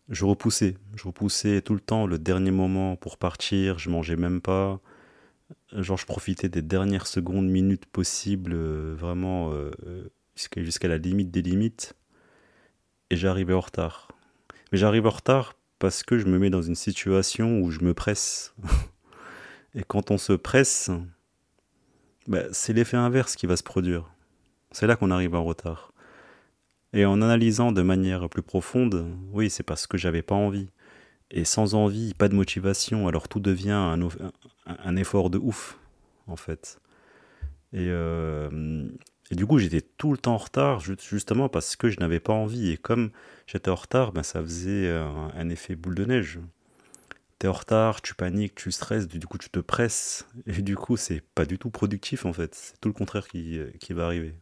je 0.08 0.24
repoussais. 0.24 0.78
Je 0.96 1.04
repoussais 1.04 1.60
tout 1.60 1.74
le 1.74 1.80
temps 1.80 2.06
le 2.06 2.18
dernier 2.18 2.50
moment 2.50 2.96
pour 2.96 3.18
partir, 3.18 3.78
je 3.78 3.90
mangeais 3.90 4.16
même 4.16 4.40
pas. 4.40 4.80
Genre, 5.72 5.98
je 5.98 6.06
profitais 6.06 6.48
des 6.48 6.62
dernières 6.62 7.06
secondes, 7.06 7.46
minutes 7.46 7.84
possibles, 7.84 8.54
euh, 8.54 8.94
vraiment 8.98 9.52
euh, 9.52 9.70
jusqu'à 10.56 10.88
la 10.88 10.96
limite 10.96 11.30
des 11.30 11.42
limites, 11.42 11.94
et 13.10 13.16
j'arrivais 13.16 13.52
en 13.52 13.60
retard. 13.60 14.08
Mais 14.72 14.78
j'arrive 14.78 15.06
en 15.06 15.10
retard 15.10 15.54
parce 15.78 16.02
que 16.02 16.18
je 16.18 16.26
me 16.26 16.38
mets 16.38 16.50
dans 16.50 16.62
une 16.62 16.74
situation 16.74 17.60
où 17.60 17.70
je 17.70 17.80
me 17.80 17.94
presse. 17.94 18.54
Et 19.74 19.82
quand 19.82 20.10
on 20.10 20.18
se 20.18 20.32
presse, 20.32 20.90
bah, 22.26 22.44
c'est 22.52 22.72
l'effet 22.72 22.96
inverse 22.96 23.36
qui 23.36 23.46
va 23.46 23.56
se 23.56 23.62
produire. 23.62 24.10
C'est 24.70 24.86
là 24.86 24.96
qu'on 24.96 25.10
arrive 25.10 25.34
en 25.34 25.44
retard. 25.44 25.92
Et 26.92 27.04
en 27.04 27.20
analysant 27.20 27.72
de 27.72 27.82
manière 27.82 28.28
plus 28.28 28.42
profonde, 28.42 29.06
oui, 29.32 29.50
c'est 29.50 29.64
parce 29.64 29.86
que 29.86 29.98
j'avais 29.98 30.22
pas 30.22 30.36
envie. 30.36 30.68
Et 31.30 31.44
sans 31.44 31.74
envie, 31.74 32.14
pas 32.14 32.28
de 32.28 32.34
motivation, 32.34 33.08
alors 33.08 33.28
tout 33.28 33.40
devient 33.40 33.98
un, 34.66 34.96
effort 34.96 35.30
de 35.30 35.38
ouf, 35.38 35.78
en 36.28 36.36
fait. 36.36 36.78
Et, 37.72 37.88
euh, 37.88 38.88
et 39.30 39.34
du 39.36 39.46
coup, 39.46 39.58
j'étais 39.58 39.80
tout 39.82 40.12
le 40.12 40.18
temps 40.18 40.34
en 40.34 40.38
retard, 40.38 40.80
ju- 40.80 40.96
justement 41.00 41.48
parce 41.48 41.76
que 41.76 41.88
je 41.90 42.00
n'avais 42.00 42.20
pas 42.20 42.32
envie. 42.32 42.70
Et 42.70 42.76
comme 42.76 43.10
j'étais 43.46 43.70
en 43.70 43.74
retard, 43.74 44.12
ben, 44.12 44.22
ça 44.22 44.42
faisait 44.42 44.90
un, 44.90 45.30
un 45.34 45.48
effet 45.50 45.76
boule 45.76 45.94
de 45.94 46.04
neige. 46.04 46.40
T'es 47.38 47.48
en 47.48 47.52
retard, 47.52 48.02
tu 48.02 48.14
paniques, 48.14 48.54
tu 48.54 48.72
stresses, 48.72 49.08
du 49.08 49.20
coup 49.26 49.38
tu 49.38 49.50
te 49.50 49.60
presses. 49.60 50.26
Et 50.46 50.62
du 50.62 50.76
coup, 50.76 50.96
c'est 50.96 51.22
pas 51.34 51.44
du 51.46 51.58
tout 51.58 51.70
productif 51.70 52.26
en 52.26 52.32
fait. 52.32 52.54
C'est 52.54 52.80
tout 52.80 52.88
le 52.88 52.94
contraire 52.94 53.28
qui, 53.28 53.58
qui 53.80 53.92
va 53.92 54.06
arriver. 54.06 54.34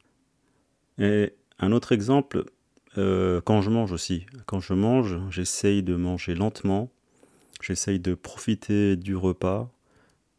Et 0.98 1.34
un 1.58 1.72
autre 1.72 1.92
exemple, 1.92 2.44
euh, 2.98 3.40
quand 3.40 3.62
je 3.62 3.70
mange 3.70 3.92
aussi. 3.92 4.26
Quand 4.46 4.60
je 4.60 4.74
mange, 4.74 5.18
j'essaye 5.30 5.82
de 5.82 5.94
manger 5.96 6.34
lentement. 6.34 6.90
J'essaye 7.62 8.00
de 8.00 8.14
profiter 8.14 8.96
du 8.96 9.16
repas. 9.16 9.70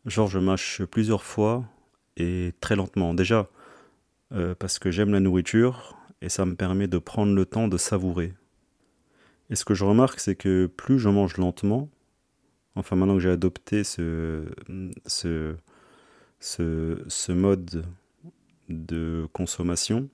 Genre, 0.05 0.27
je 0.27 0.39
mâche 0.39 0.83
plusieurs 0.85 1.23
fois 1.23 1.65
et 2.17 2.53
très 2.61 2.75
lentement. 2.75 3.13
Déjà, 3.13 3.49
euh, 4.31 4.55
parce 4.55 4.79
que 4.79 4.91
j'aime 4.91 5.11
la 5.11 5.19
nourriture 5.19 5.97
et 6.21 6.29
ça 6.29 6.45
me 6.45 6.55
permet 6.55 6.87
de 6.87 6.97
prendre 6.97 7.33
le 7.33 7.45
temps 7.45 7.67
de 7.67 7.77
savourer. 7.77 8.33
Et 9.49 9.55
ce 9.55 9.65
que 9.65 9.73
je 9.73 9.83
remarque, 9.83 10.19
c'est 10.19 10.35
que 10.35 10.65
plus 10.65 10.97
je 10.97 11.09
mange 11.09 11.37
lentement, 11.37 11.89
enfin 12.75 12.95
maintenant 12.95 13.15
que 13.15 13.19
j'ai 13.19 13.29
adopté 13.29 13.83
ce, 13.83 14.45
mode 17.29 17.85
de 18.69 19.27
consommation, 19.33 20.09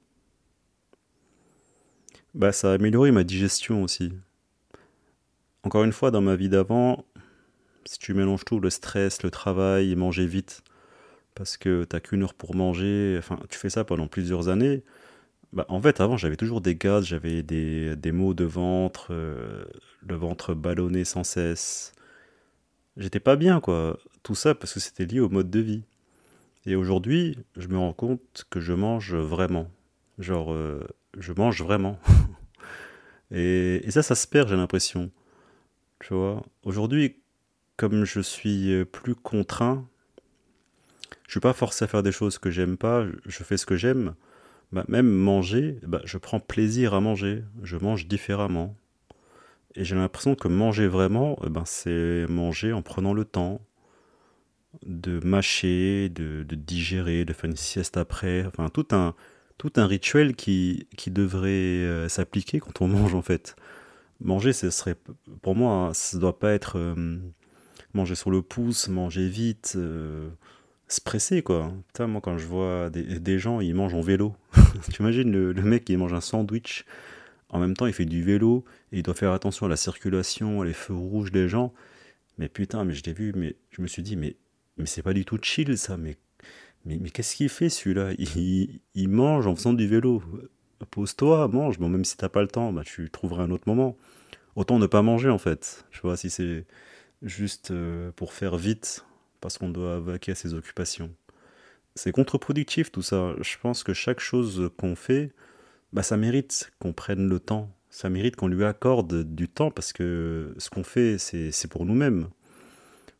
bah 2.33 2.51
ça 2.51 2.71
a 2.71 2.73
amélioré 2.73 3.11
ma 3.11 3.23
digestion 3.23 3.83
aussi. 3.83 4.13
Encore 5.63 5.83
une 5.83 5.93
fois, 5.93 6.09
dans 6.09 6.21
ma 6.21 6.35
vie 6.35 6.49
d'avant, 6.49 7.05
si 7.85 7.99
tu 7.99 8.13
mélanges 8.13 8.45
tout, 8.45 8.59
le 8.59 8.69
stress, 8.69 9.23
le 9.23 9.31
travail, 9.31 9.95
manger 9.95 10.25
vite, 10.25 10.63
parce 11.35 11.57
que 11.57 11.83
t'as 11.83 11.99
qu'une 11.99 12.23
heure 12.23 12.33
pour 12.33 12.55
manger, 12.55 13.15
enfin 13.19 13.39
tu 13.49 13.57
fais 13.57 13.69
ça 13.69 13.83
pendant 13.83 14.07
plusieurs 14.07 14.49
années, 14.49 14.83
bah 15.53 15.65
en 15.69 15.81
fait 15.81 16.01
avant 16.01 16.17
j'avais 16.17 16.37
toujours 16.37 16.61
des 16.61 16.75
gaz, 16.75 17.05
j'avais 17.05 17.43
des, 17.43 17.95
des 17.95 18.11
maux 18.11 18.33
de 18.33 18.45
ventre, 18.45 19.07
euh, 19.11 19.65
le 20.07 20.15
ventre 20.15 20.53
ballonné 20.53 21.05
sans 21.05 21.23
cesse. 21.23 21.93
J'étais 22.97 23.19
pas 23.19 23.35
bien 23.35 23.59
quoi. 23.61 23.97
Tout 24.23 24.35
ça 24.35 24.55
parce 24.55 24.73
que 24.73 24.79
c'était 24.79 25.05
lié 25.05 25.19
au 25.21 25.29
mode 25.29 25.49
de 25.49 25.59
vie. 25.59 25.83
Et 26.65 26.75
aujourd'hui, 26.75 27.37
je 27.55 27.67
me 27.67 27.77
rends 27.77 27.93
compte 27.93 28.45
que 28.49 28.59
je 28.59 28.73
mange 28.73 29.15
vraiment. 29.15 29.71
Genre, 30.19 30.51
euh, 30.53 30.85
je 31.17 31.33
mange 31.33 31.61
vraiment. 31.61 31.97
Et, 33.31 33.89
ça, 33.89 34.03
ça 34.03 34.15
se 34.15 34.27
perd, 34.27 34.49
j'ai 34.49 34.55
l'impression. 34.55 35.11
Tu 35.99 36.13
vois, 36.13 36.43
aujourd'hui, 36.63 37.21
comme 37.77 38.03
je 38.03 38.19
suis 38.19 38.73
euh, 38.73 38.85
plus 38.85 39.15
contraint, 39.15 39.87
je 41.29 41.33
suis 41.33 41.39
pas 41.39 41.53
forcé 41.53 41.85
à 41.85 41.87
faire 41.87 42.01
des 42.01 42.11
choses 42.11 42.39
que 42.39 42.49
j'aime 42.49 42.75
pas, 42.75 43.05
je 43.27 43.43
fais 43.43 43.55
ce 43.55 43.67
que 43.67 43.75
j'aime. 43.75 44.15
Bah, 44.71 44.83
même 44.87 45.07
manger, 45.07 45.77
bah, 45.83 46.01
je 46.03 46.17
prends 46.17 46.39
plaisir 46.39 46.95
à 46.95 47.01
manger, 47.01 47.43
je 47.61 47.77
mange 47.77 48.07
différemment. 48.07 48.75
Et 49.75 49.83
j'ai 49.83 49.95
l'impression 49.95 50.33
que 50.33 50.47
manger 50.47 50.87
vraiment, 50.87 51.37
eh 51.45 51.49
ben, 51.49 51.61
c'est 51.67 52.25
manger 52.27 52.73
en 52.73 52.81
prenant 52.81 53.13
le 53.13 53.25
temps 53.25 53.61
de 54.83 55.19
mâcher, 55.23 56.09
de, 56.09 56.43
digérer, 56.49 57.25
de 57.25 57.33
faire 57.33 57.51
une 57.51 57.57
sieste 57.57 57.97
après. 57.97 58.43
Enfin, 58.47 58.69
tout 58.69 58.87
un, 58.89 59.13
tout 59.59 59.73
un 59.75 59.85
rituel 59.85 60.35
qui, 60.35 60.87
qui 60.97 61.11
devrait 61.11 61.49
euh, 61.51 62.09
s'appliquer 62.09 62.59
quand 62.59 62.81
on 62.81 62.87
mange 62.87 63.13
en 63.13 63.21
fait. 63.21 63.55
Manger, 64.19 64.51
ce 64.51 64.71
serait, 64.71 64.95
pour 65.43 65.55
moi, 65.55 65.73
hein, 65.73 65.93
ça 65.93 66.17
ne 66.17 66.21
doit 66.21 66.39
pas 66.39 66.53
être 66.53 66.79
euh, 66.79 67.19
manger 67.93 68.15
sur 68.15 68.31
le 68.31 68.41
pouce, 68.41 68.87
manger 68.87 69.29
vite, 69.29 69.73
euh, 69.75 70.27
se 70.89 71.01
presser 71.01 71.41
quoi. 71.41 71.71
Putain, 71.87 72.07
moi 72.07 72.21
quand 72.21 72.37
je 72.37 72.45
vois 72.45 72.89
des, 72.89 73.19
des 73.19 73.39
gens, 73.39 73.59
ils 73.61 73.75
mangent 73.75 73.93
en 73.93 74.01
vélo. 74.01 74.35
Tu 74.91 75.01
imagines 75.01 75.31
le, 75.31 75.51
le 75.51 75.61
mec 75.61 75.85
qui 75.85 75.97
mange 75.97 76.13
un 76.13 76.21
sandwich, 76.21 76.85
en 77.49 77.59
même 77.59 77.75
temps 77.75 77.85
il 77.85 77.93
fait 77.93 78.05
du 78.05 78.23
vélo, 78.23 78.65
et 78.91 78.97
il 78.97 79.03
doit 79.03 79.13
faire 79.13 79.31
attention 79.31 79.65
à 79.65 79.69
la 79.69 79.77
circulation, 79.77 80.61
les 80.63 80.73
feux 80.73 80.95
rouges 80.95 81.31
des 81.31 81.47
gens. 81.47 81.73
Mais 82.39 82.47
putain, 82.47 82.85
mais 82.85 82.93
je 82.93 83.03
l'ai 83.03 83.13
vu, 83.13 83.33
mais 83.35 83.55
je 83.69 83.81
me 83.81 83.87
suis 83.87 84.01
dit, 84.01 84.15
mais, 84.15 84.37
mais 84.77 84.85
c'est 84.85 85.03
pas 85.03 85.13
du 85.13 85.25
tout 85.25 85.37
chill 85.41 85.77
ça, 85.77 85.97
mais, 85.97 86.15
mais, 86.85 86.97
qu'est-ce 87.09 87.35
qu'il 87.35 87.49
fait 87.49 87.69
celui-là? 87.69 88.13
Il, 88.17 88.79
il 88.95 89.09
mange 89.09 89.45
en 89.45 89.55
faisant 89.55 89.73
du 89.73 89.87
vélo. 89.87 90.23
Pose-toi, 90.91 91.49
mange, 91.49 91.77
bon, 91.77 91.89
même 91.89 92.05
si 92.05 92.15
t'as 92.15 92.29
pas 92.29 92.41
le 92.41 92.47
temps, 92.47 92.71
bah, 92.71 92.83
tu 92.85 93.09
trouveras 93.09 93.43
un 93.43 93.51
autre 93.51 93.65
moment. 93.67 93.97
Autant 94.55 94.79
ne 94.79 94.87
pas 94.87 95.01
manger 95.01 95.29
en 95.29 95.37
fait, 95.37 95.85
tu 95.91 95.99
vois, 96.01 96.17
si 96.17 96.29
c'est 96.29 96.65
juste 97.21 97.71
euh, 97.71 98.11
pour 98.15 98.33
faire 98.33 98.55
vite, 98.55 99.05
parce 99.41 99.57
qu'on 99.57 99.69
doit 99.69 99.99
vaquer 99.99 100.33
à 100.33 100.35
ses 100.35 100.53
occupations. 100.53 101.13
C'est 101.95 102.11
contre-productif 102.11 102.91
tout 102.91 103.01
ça. 103.01 103.35
Je 103.41 103.57
pense 103.61 103.83
que 103.83 103.93
chaque 103.93 104.19
chose 104.19 104.71
qu'on 104.77 104.95
fait, 104.95 105.33
bah, 105.93 106.03
ça 106.03 106.17
mérite 106.17 106.71
qu'on 106.79 106.93
prenne 106.93 107.27
le 107.27 107.39
temps. 107.39 107.75
Ça 107.89 108.09
mérite 108.09 108.35
qu'on 108.35 108.47
lui 108.47 108.63
accorde 108.63 109.23
du 109.23 109.47
temps 109.49 109.71
parce 109.71 109.93
que 109.93 110.53
ce 110.57 110.69
qu'on 110.69 110.83
fait, 110.83 111.17
c'est 111.17 111.67
pour 111.67 111.85
nous-mêmes. 111.85 112.29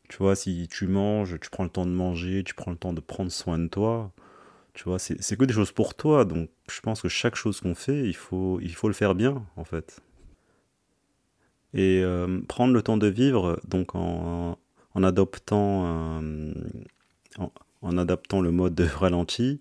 Tu 0.07 0.17
vois, 0.17 0.35
si 0.35 0.67
tu 0.69 0.88
manges, 0.88 1.39
tu 1.39 1.49
prends 1.49 1.63
le 1.63 1.69
temps 1.69 1.85
de 1.85 1.91
manger, 1.91 2.43
tu 2.43 2.53
prends 2.55 2.71
le 2.71 2.77
temps 2.77 2.93
de 2.93 2.99
prendre 2.99 3.31
soin 3.31 3.59
de 3.59 3.67
toi, 3.67 4.11
tu 4.73 4.83
vois, 4.85 4.99
c'est 4.99 5.21
c'est 5.21 5.38
que 5.38 5.45
des 5.45 5.53
choses 5.53 5.71
pour 5.71 5.93
toi. 5.93 6.25
Donc, 6.25 6.49
je 6.71 6.79
pense 6.81 7.01
que 7.01 7.09
chaque 7.09 7.35
chose 7.35 7.59
qu'on 7.61 7.75
fait, 7.75 8.07
il 8.07 8.15
faut, 8.15 8.59
il 8.61 8.73
faut 8.73 8.88
le 8.88 8.93
faire 8.93 9.13
bien, 9.15 9.45
en 9.55 9.63
fait. 9.65 10.01
Et 11.73 12.01
euh, 12.03 12.41
prendre 12.47 12.73
le 12.73 12.81
temps 12.81 12.97
de 12.97 13.07
vivre, 13.07 13.59
donc 13.67 13.93
en, 13.95 14.57
en 14.96 15.03
adoptant, 15.03 16.13
euh, 16.22 16.53
en, 17.81 17.98
adaptant 17.98 18.41
le 18.41 18.51
mode 18.51 18.79
ralenti, 18.96 19.60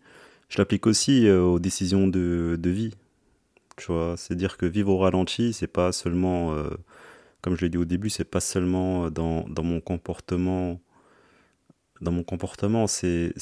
je 0.48 0.58
l'applique 0.58 0.86
aussi 0.86 1.28
aux 1.30 1.58
décisions 1.58 2.08
de, 2.08 2.56
de 2.58 2.70
vie. 2.70 2.94
Tu 3.76 3.86
vois, 3.92 4.14
c'est 4.16 4.34
dire 4.34 4.56
que 4.56 4.66
vivre 4.66 4.90
au 4.90 4.98
ralenti, 4.98 5.52
c'est 5.52 5.66
pas 5.66 5.92
seulement, 5.92 6.56
comme 7.42 7.54
je 7.56 7.62
l'ai 7.62 7.68
dit 7.68 7.76
au 7.76 7.84
début, 7.84 8.10
c'est 8.10 8.24
pas 8.24 8.40
seulement 8.40 9.10
dans, 9.10 9.44
dans 9.48 9.62
mon 9.62 9.80
comportement 9.80 10.80
dans 12.00 12.12
mon 12.12 12.22
comportement, 12.22 12.86
c'est 12.86 13.34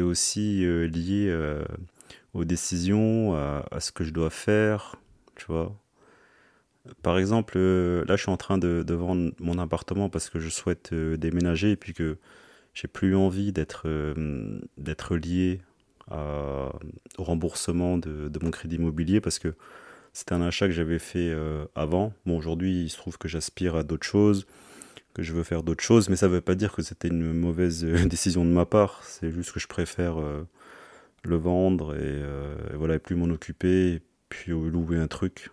aussi 0.00 0.64
euh, 0.64 0.86
lié 0.86 1.28
euh, 1.28 1.64
aux 2.32 2.44
décisions, 2.44 3.34
à, 3.34 3.80
ce 3.80 3.92
que 3.92 4.04
je 4.04 4.10
dois 4.10 4.30
faire, 4.30 4.96
tu 5.36 5.46
vois. 5.46 5.74
Par 7.02 7.18
exemple, 7.18 7.54
euh, 7.56 8.04
là, 8.06 8.16
je 8.16 8.22
suis 8.22 8.30
en 8.30 8.36
train 8.36 8.58
de, 8.58 8.84
vendre 8.94 9.32
mon 9.40 9.58
appartement 9.58 10.08
parce 10.08 10.28
que 10.30 10.38
je 10.38 10.48
souhaite 10.48 10.92
déménager 10.94 11.72
et 11.72 11.76
puis 11.76 11.94
que 11.94 12.18
j'ai 12.74 12.88
plus 12.88 13.14
envie 13.14 13.52
d'être 13.52 13.86
d'être 14.76 15.16
lié 15.16 15.60
au 16.10 17.24
remboursement 17.24 17.96
de, 17.98 18.30
mon 18.42 18.50
crédit 18.50 18.76
immobilier 18.76 19.20
parce 19.20 19.38
que 19.38 19.54
c'était 20.12 20.34
un 20.34 20.42
achat 20.42 20.66
que 20.66 20.72
j'avais 20.72 20.98
fait 20.98 21.34
avant. 21.74 22.12
Bon, 22.26 22.36
aujourd'hui, 22.36 22.82
il 22.82 22.90
se 22.90 22.98
trouve 22.98 23.16
que 23.16 23.28
j'aspire 23.28 23.76
à 23.76 23.82
d'autres 23.82 24.06
choses 24.06 24.46
que 25.14 25.22
je 25.22 25.32
veux 25.32 25.44
faire 25.44 25.62
d'autres 25.62 25.82
choses, 25.82 26.08
mais 26.08 26.16
ça 26.16 26.26
ne 26.26 26.32
veut 26.32 26.40
pas 26.40 26.56
dire 26.56 26.72
que 26.72 26.82
c'était 26.82 27.08
une 27.08 27.32
mauvaise 27.32 27.84
euh, 27.84 28.04
décision 28.06 28.44
de 28.44 28.50
ma 28.50 28.66
part. 28.66 29.02
C'est 29.04 29.30
juste 29.30 29.52
que 29.52 29.60
je 29.60 29.68
préfère 29.68 30.20
euh, 30.20 30.46
le 31.22 31.36
vendre 31.36 31.94
euh, 31.96 32.72
et, 32.72 32.76
voilà, 32.76 32.96
et 32.96 32.98
plus 32.98 33.14
m'en 33.14 33.32
occuper, 33.32 34.02
puis 34.28 34.50
louer 34.50 34.98
un 34.98 35.06
truc. 35.06 35.50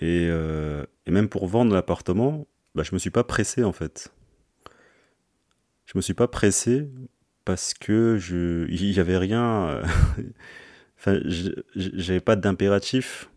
Et, 0.00 0.28
et 0.28 1.10
même 1.10 1.28
pour 1.28 1.46
vendre 1.48 1.74
l'appartement, 1.74 2.46
bah, 2.74 2.82
je 2.84 2.94
me 2.94 2.98
suis 2.98 3.10
pas 3.10 3.24
pressé 3.24 3.64
en 3.64 3.72
fait. 3.72 4.12
Je 5.86 5.92
me 5.96 6.02
suis 6.02 6.14
pas 6.14 6.28
pressé 6.28 6.88
parce 7.44 7.74
que 7.74 8.16
je, 8.18 8.66
il 8.68 8.92
y 8.92 9.00
avait 9.00 9.18
rien. 9.18 9.82
enfin, 10.98 11.18
j'avais 11.74 12.20
pas 12.20 12.36
d'impératif 12.36 13.28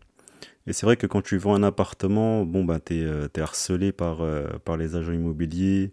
et 0.66 0.72
c'est 0.72 0.86
vrai 0.86 0.96
que 0.96 1.06
quand 1.06 1.22
tu 1.22 1.38
vends 1.38 1.54
un 1.54 1.62
appartement, 1.62 2.44
bon, 2.44 2.64
bah, 2.64 2.78
tu 2.80 3.00
es, 3.00 3.02
euh, 3.04 3.28
harcelé 3.36 3.92
par, 3.92 4.20
euh, 4.22 4.46
par 4.64 4.76
les 4.76 4.94
agents 4.96 5.12
immobiliers 5.12 5.92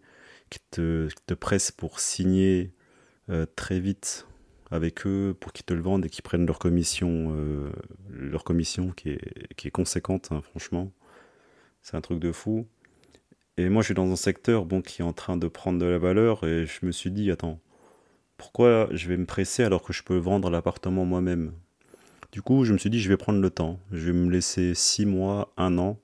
qui 0.49 0.59
te, 0.71 1.09
te 1.27 1.33
pressent 1.33 1.71
pour 1.71 1.99
signer 1.99 2.71
euh, 3.29 3.45
très 3.55 3.79
vite 3.79 4.27
avec 4.71 5.05
eux 5.07 5.35
pour 5.39 5.53
qu'ils 5.53 5.65
te 5.65 5.73
le 5.73 5.81
vendent 5.81 6.05
et 6.05 6.09
qu'ils 6.09 6.23
prennent 6.23 6.45
leur 6.45 6.59
commission, 6.59 7.35
leur 8.09 8.43
commission 8.43 8.91
qui 8.91 9.09
est, 9.09 9.55
qui 9.55 9.67
est 9.67 9.71
conséquente, 9.71 10.29
hein, 10.31 10.41
franchement. 10.41 10.91
C'est 11.81 11.97
un 11.97 12.01
truc 12.01 12.19
de 12.19 12.31
fou. 12.31 12.67
Et 13.57 13.67
moi, 13.67 13.81
je 13.81 13.87
suis 13.87 13.93
dans 13.93 14.09
un 14.09 14.15
secteur 14.15 14.65
bon, 14.65 14.81
qui 14.81 15.01
est 15.01 15.05
en 15.05 15.11
train 15.11 15.35
de 15.35 15.47
prendre 15.47 15.79
de 15.79 15.85
la 15.85 15.97
valeur 15.97 16.45
et 16.45 16.65
je 16.65 16.85
me 16.85 16.91
suis 16.91 17.11
dit, 17.11 17.29
attends, 17.29 17.59
pourquoi 18.37 18.87
je 18.91 19.09
vais 19.09 19.17
me 19.17 19.25
presser 19.25 19.63
alors 19.63 19.83
que 19.83 19.91
je 19.91 20.01
peux 20.01 20.17
vendre 20.17 20.49
l'appartement 20.49 21.03
moi-même? 21.03 21.51
Du 22.31 22.41
coup, 22.41 22.63
je 22.63 22.71
me 22.71 22.77
suis 22.77 22.89
dit, 22.89 22.99
je 22.99 23.09
vais 23.09 23.17
prendre 23.17 23.41
le 23.41 23.49
temps. 23.49 23.79
Je 23.91 24.11
vais 24.11 24.13
me 24.13 24.31
laisser 24.31 24.75
six 24.75 25.05
mois, 25.05 25.51
un 25.57 25.77
an. 25.77 25.99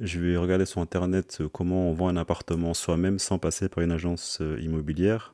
Je 0.00 0.18
vais 0.18 0.36
regarder 0.36 0.64
sur 0.64 0.80
Internet 0.80 1.38
euh, 1.40 1.48
comment 1.48 1.90
on 1.90 1.92
vend 1.92 2.08
un 2.08 2.16
appartement 2.16 2.72
soi-même 2.74 3.18
sans 3.18 3.38
passer 3.38 3.68
par 3.68 3.84
une 3.84 3.92
agence 3.92 4.38
euh, 4.40 4.58
immobilière. 4.60 5.32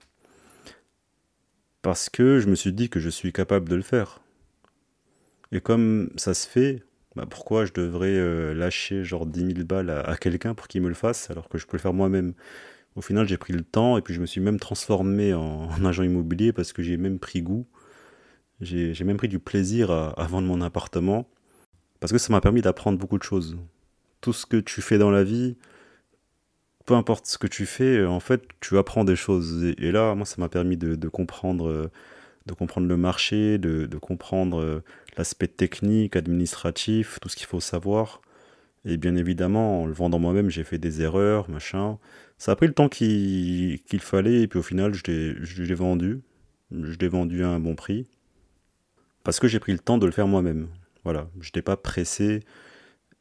Parce 1.85 2.09
que 2.09 2.41
je 2.41 2.49
me 2.49 2.55
suis 2.55 2.73
dit 2.73 2.89
que 2.89 2.99
je 2.99 3.11
suis 3.11 3.31
capable 3.31 3.69
de 3.69 3.77
le 3.77 3.83
faire. 3.83 4.23
Et 5.53 5.61
comme 5.61 6.09
ça 6.17 6.33
se 6.33 6.49
fait, 6.49 6.83
bah, 7.15 7.27
pourquoi 7.29 7.67
je 7.67 7.75
devrais 7.75 8.17
euh, 8.17 8.55
lâcher 8.55 9.05
genre 9.05 9.27
10 9.27 9.55
000 9.55 9.67
balles 9.67 9.91
à, 9.91 10.17
quelqu'un 10.17 10.55
pour 10.55 10.67
qu'il 10.67 10.81
me 10.81 10.89
le 10.89 10.95
fasse 10.95 11.31
alors 11.31 11.51
que 11.51 11.59
je 11.59 11.67
peux 11.67 11.77
le 11.77 11.83
faire 11.83 11.93
moi-même? 11.93 12.33
Au 12.97 13.03
final, 13.03 13.29
j'ai 13.29 13.37
pris 13.37 13.53
le 13.53 13.61
temps 13.61 13.99
et 13.99 14.01
puis 14.01 14.15
je 14.15 14.21
me 14.23 14.25
suis 14.25 14.41
même 14.41 14.59
transformé 14.59 15.35
en 15.35 15.69
agent 15.85 16.05
immobilier 16.05 16.55
parce 16.55 16.73
que 16.73 16.83
j'ai 16.83 16.97
même 16.97 17.19
pris 17.19 17.43
goût 17.43 17.67
j'ai 18.63 19.05
même 19.05 19.19
pris 19.19 19.29
du 19.29 19.39
plaisir 19.39 19.91
à, 19.91 20.27
vendre 20.27 20.49
mon 20.49 20.63
appartement 20.63 21.29
parce 22.01 22.13
que 22.13 22.19
ça 22.19 22.33
m'a 22.33 22.41
permis 22.41 22.63
d'apprendre 22.63 22.99
beaucoup 22.99 23.19
de 23.19 23.23
choses. 23.23 23.59
Tout 24.23 24.33
ce 24.33 24.47
que 24.47 24.57
tu 24.57 24.81
fais 24.81 24.97
dans 24.97 25.11
la 25.11 25.23
vie, 25.23 25.57
peu 26.87 26.95
importe 26.95 27.27
ce 27.27 27.39
que 27.39 27.47
tu 27.47 27.67
fais, 27.67 28.05
en 28.05 28.21
fait, 28.21 28.43
tu 28.61 28.79
apprends 28.79 29.05
des 29.05 29.17
choses. 29.17 29.75
Et, 29.79 29.93
là, 29.93 30.15
moi, 30.15 30.27
ça 30.27 30.37
m'a 30.39 30.49
permis 30.49 30.77
de, 30.77 31.09
comprendre, 31.09 31.91
de 32.47 32.53
comprendre 32.55 32.87
le 32.87 32.97
marché, 32.97 33.59
de, 33.59 33.99
comprendre 33.99 34.83
l'aspect 35.17 35.49
technique, 35.49 36.17
administratif, 36.17 37.19
tout 37.21 37.29
ce 37.29 37.37
qu'il 37.37 37.47
faut 37.47 37.61
savoir. 37.61 38.21
Et 38.85 38.99
bien 38.99 39.17
évidemment, 39.17 39.83
en 39.83 39.87
le 39.87 39.95
vendant 39.95 40.19
moi-même, 40.19 40.51
j'ai 40.51 40.65
fait 40.65 40.79
des 40.79 41.01
erreurs, 41.01 41.49
machin. 41.49 41.99
Ça 42.37 42.53
a 42.53 42.57
pris 42.57 42.67
le 42.67 42.75
temps 42.75 42.91
qu'il 42.91 43.81
fallait, 44.01 44.43
et 44.43 44.49
puis 44.49 44.59
au 44.59 44.63
final, 44.63 44.93
je 44.93 45.03
l'ai 45.63 45.75
vendu. 45.75 46.21
Je 46.71 46.99
l'ai 46.99 47.09
vendu 47.09 47.45
à 47.45 47.49
un 47.49 47.61
bon 47.61 47.75
prix 47.75 48.07
parce 49.25 49.41
que 49.41 49.49
j'ai 49.49 49.59
pris 49.59 49.73
le 49.73 49.79
temps 49.79 49.99
de 49.99 50.07
le 50.07 50.13
faire 50.13 50.29
moi-même. 50.29 50.69
Voilà, 51.03 51.29
je 51.41 51.49
n'étais 51.49 51.63
pas 51.63 51.77
pressé 51.77 52.41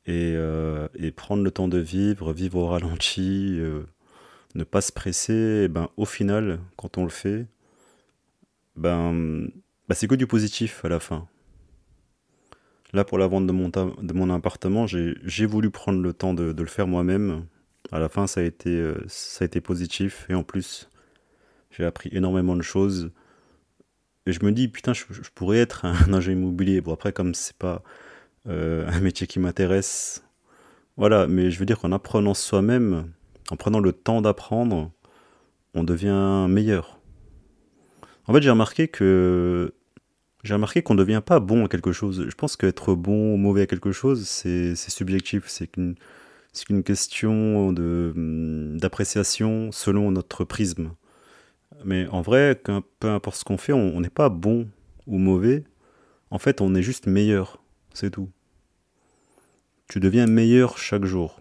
euh, 0.10 0.88
et, 0.96 1.12
prendre 1.12 1.44
le 1.44 1.52
temps 1.52 1.68
de 1.68 1.78
vivre, 1.78 2.34
vivre 2.34 2.58
au 2.60 2.68
ralenti, 2.68 3.58
euh, 3.60 3.84
ne 4.56 4.64
pas 4.64 4.82
se 4.82 4.92
presser, 4.92 5.64
et 5.66 5.68
ben, 5.68 5.90
au 5.98 6.06
final, 6.06 6.60
quand 6.78 6.98
on 6.98 7.04
le 7.04 7.10
fait, 7.10 7.48
ben, 8.76 9.48
ben, 9.88 9.96
c'est 9.96 10.08
que 10.08 10.16
du 10.16 10.28
positif 10.28 10.84
à 10.86 10.90
la 10.90 11.00
fin. 11.00 11.28
Là, 12.94 13.04
pour 13.04 13.18
la 13.18 13.28
vente 13.28 13.48
de 13.48 13.52
mon, 13.52 13.70
de 13.70 14.14
mon 14.14 14.30
appartement, 14.30 14.86
j'ai 14.88 15.46
voulu 15.46 15.72
prendre 15.72 16.02
le 16.02 16.14
temps 16.14 16.34
de, 16.34 16.54
le 16.56 16.66
faire 16.68 16.88
moi-même. 16.88 17.46
À 17.92 18.00
la 18.00 18.10
fin, 18.10 18.28
ça 18.28 18.42
a, 18.42 18.44
été, 18.44 18.70
euh, 18.70 19.04
ça 19.08 19.44
a 19.44 19.46
été 19.46 19.62
positif 19.62 20.26
et 20.30 20.36
en 20.36 20.44
plus, 20.44 20.90
j'ai 21.72 21.86
appris 21.86 22.10
énormément 22.14 22.56
de 22.56 22.62
choses 22.62 23.12
et 24.26 24.32
je 24.32 24.44
me 24.46 24.52
dis, 24.52 24.68
putain, 24.68 24.94
je, 24.94 25.04
pourrais 25.36 25.58
être 25.60 25.86
un 25.86 26.14
agent 26.14 26.32
immobilier. 26.32 26.82
Bon, 26.82 26.94
après, 26.94 27.14
comme 27.14 27.34
c'est 27.34 27.58
pas 27.58 27.84
euh, 28.48 28.88
un 28.92 29.00
métier 29.00 29.28
qui 29.28 29.40
m'intéresse, 29.40 30.24
voilà, 30.98 31.28
mais 31.28 31.52
je 31.52 31.60
veux 31.60 31.66
dire 31.66 31.80
qu'en 31.80 31.92
apprenant 31.92 32.34
soi-même, 32.34 33.12
en 33.50 33.56
prenant 33.56 33.80
le 33.80 33.94
temps 33.94 34.22
d'apprendre, 34.22 34.92
on 35.74 35.84
devient 35.84 36.46
meilleur. 36.50 37.00
En 38.28 38.34
fait, 38.34 38.42
j'ai 38.42 38.50
remarqué 38.50 38.88
que 38.88 39.74
j'ai 40.44 40.54
remarqué 40.54 40.82
qu'on 40.82 40.94
ne 40.94 41.00
devient 41.00 41.22
pas 41.26 41.40
bon 41.40 41.66
à 41.66 41.70
quelque 41.70 41.94
chose. 41.94 42.26
Je 42.28 42.36
pense 42.36 42.58
qu'être 42.58 42.96
bon 42.96 43.34
ou 43.34 43.38
mauvais 43.38 43.62
à 43.62 43.66
quelque 43.66 43.92
chose, 43.92 44.28
c'est 44.28 44.76
subjectif. 44.76 45.46
C'est 45.48 45.68
qu'une 45.68 45.96
qu'une 46.66 46.84
question 46.84 47.74
d'appréciation 47.74 49.72
selon 49.72 50.12
notre 50.12 50.44
prisme. 50.44 50.92
Mais 51.86 52.08
en 52.08 52.22
vrai, 52.22 52.62
peu 53.00 53.10
importe 53.10 53.38
ce 53.38 53.44
qu'on 53.44 53.58
fait, 53.58 53.74
on 53.74 54.00
n'est 54.02 54.10
pas 54.10 54.30
bon 54.30 54.68
ou 55.08 55.18
mauvais. 55.18 55.64
En 56.30 56.40
fait, 56.40 56.62
on 56.62 56.76
est 56.76 56.84
juste 56.84 57.08
meilleur. 57.08 57.63
C'est 57.94 58.12
tout. 58.12 58.30
Tu 59.88 60.00
deviens 60.00 60.26
meilleur 60.26 60.78
chaque 60.78 61.06
jour. 61.06 61.40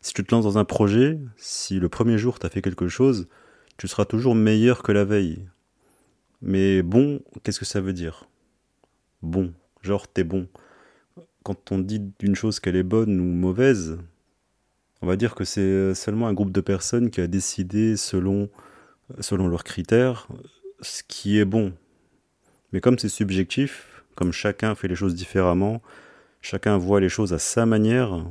Si 0.00 0.12
tu 0.12 0.24
te 0.24 0.34
lances 0.34 0.44
dans 0.44 0.58
un 0.58 0.64
projet, 0.64 1.18
si 1.36 1.78
le 1.78 1.88
premier 1.88 2.18
jour 2.18 2.38
tu 2.38 2.46
as 2.46 2.50
fait 2.50 2.62
quelque 2.62 2.88
chose, 2.88 3.28
tu 3.76 3.88
seras 3.88 4.04
toujours 4.04 4.34
meilleur 4.34 4.82
que 4.82 4.92
la 4.92 5.04
veille. 5.04 5.46
Mais 6.42 6.82
bon, 6.82 7.20
qu'est-ce 7.42 7.60
que 7.60 7.64
ça 7.64 7.80
veut 7.80 7.92
dire? 7.92 8.28
Bon, 9.22 9.54
genre 9.80 10.08
t'es 10.08 10.24
bon. 10.24 10.48
Quand 11.44 11.72
on 11.72 11.78
dit 11.78 12.00
d'une 12.18 12.34
chose 12.34 12.60
qu'elle 12.60 12.76
est 12.76 12.82
bonne 12.82 13.20
ou 13.20 13.24
mauvaise, 13.24 13.98
on 15.00 15.06
va 15.06 15.16
dire 15.16 15.34
que 15.34 15.44
c'est 15.44 15.94
seulement 15.94 16.28
un 16.28 16.34
groupe 16.34 16.52
de 16.52 16.60
personnes 16.60 17.10
qui 17.10 17.20
a 17.20 17.26
décidé 17.26 17.96
selon 17.96 18.50
selon 19.20 19.48
leurs 19.48 19.64
critères, 19.64 20.28
ce 20.80 21.02
qui 21.06 21.38
est 21.38 21.44
bon. 21.44 21.72
Mais 22.72 22.80
comme 22.80 22.98
c'est 22.98 23.08
subjectif, 23.08 23.91
comme 24.14 24.32
chacun 24.32 24.74
fait 24.74 24.88
les 24.88 24.94
choses 24.94 25.14
différemment, 25.14 25.82
chacun 26.40 26.76
voit 26.76 27.00
les 27.00 27.08
choses 27.08 27.32
à 27.32 27.38
sa 27.38 27.66
manière, 27.66 28.24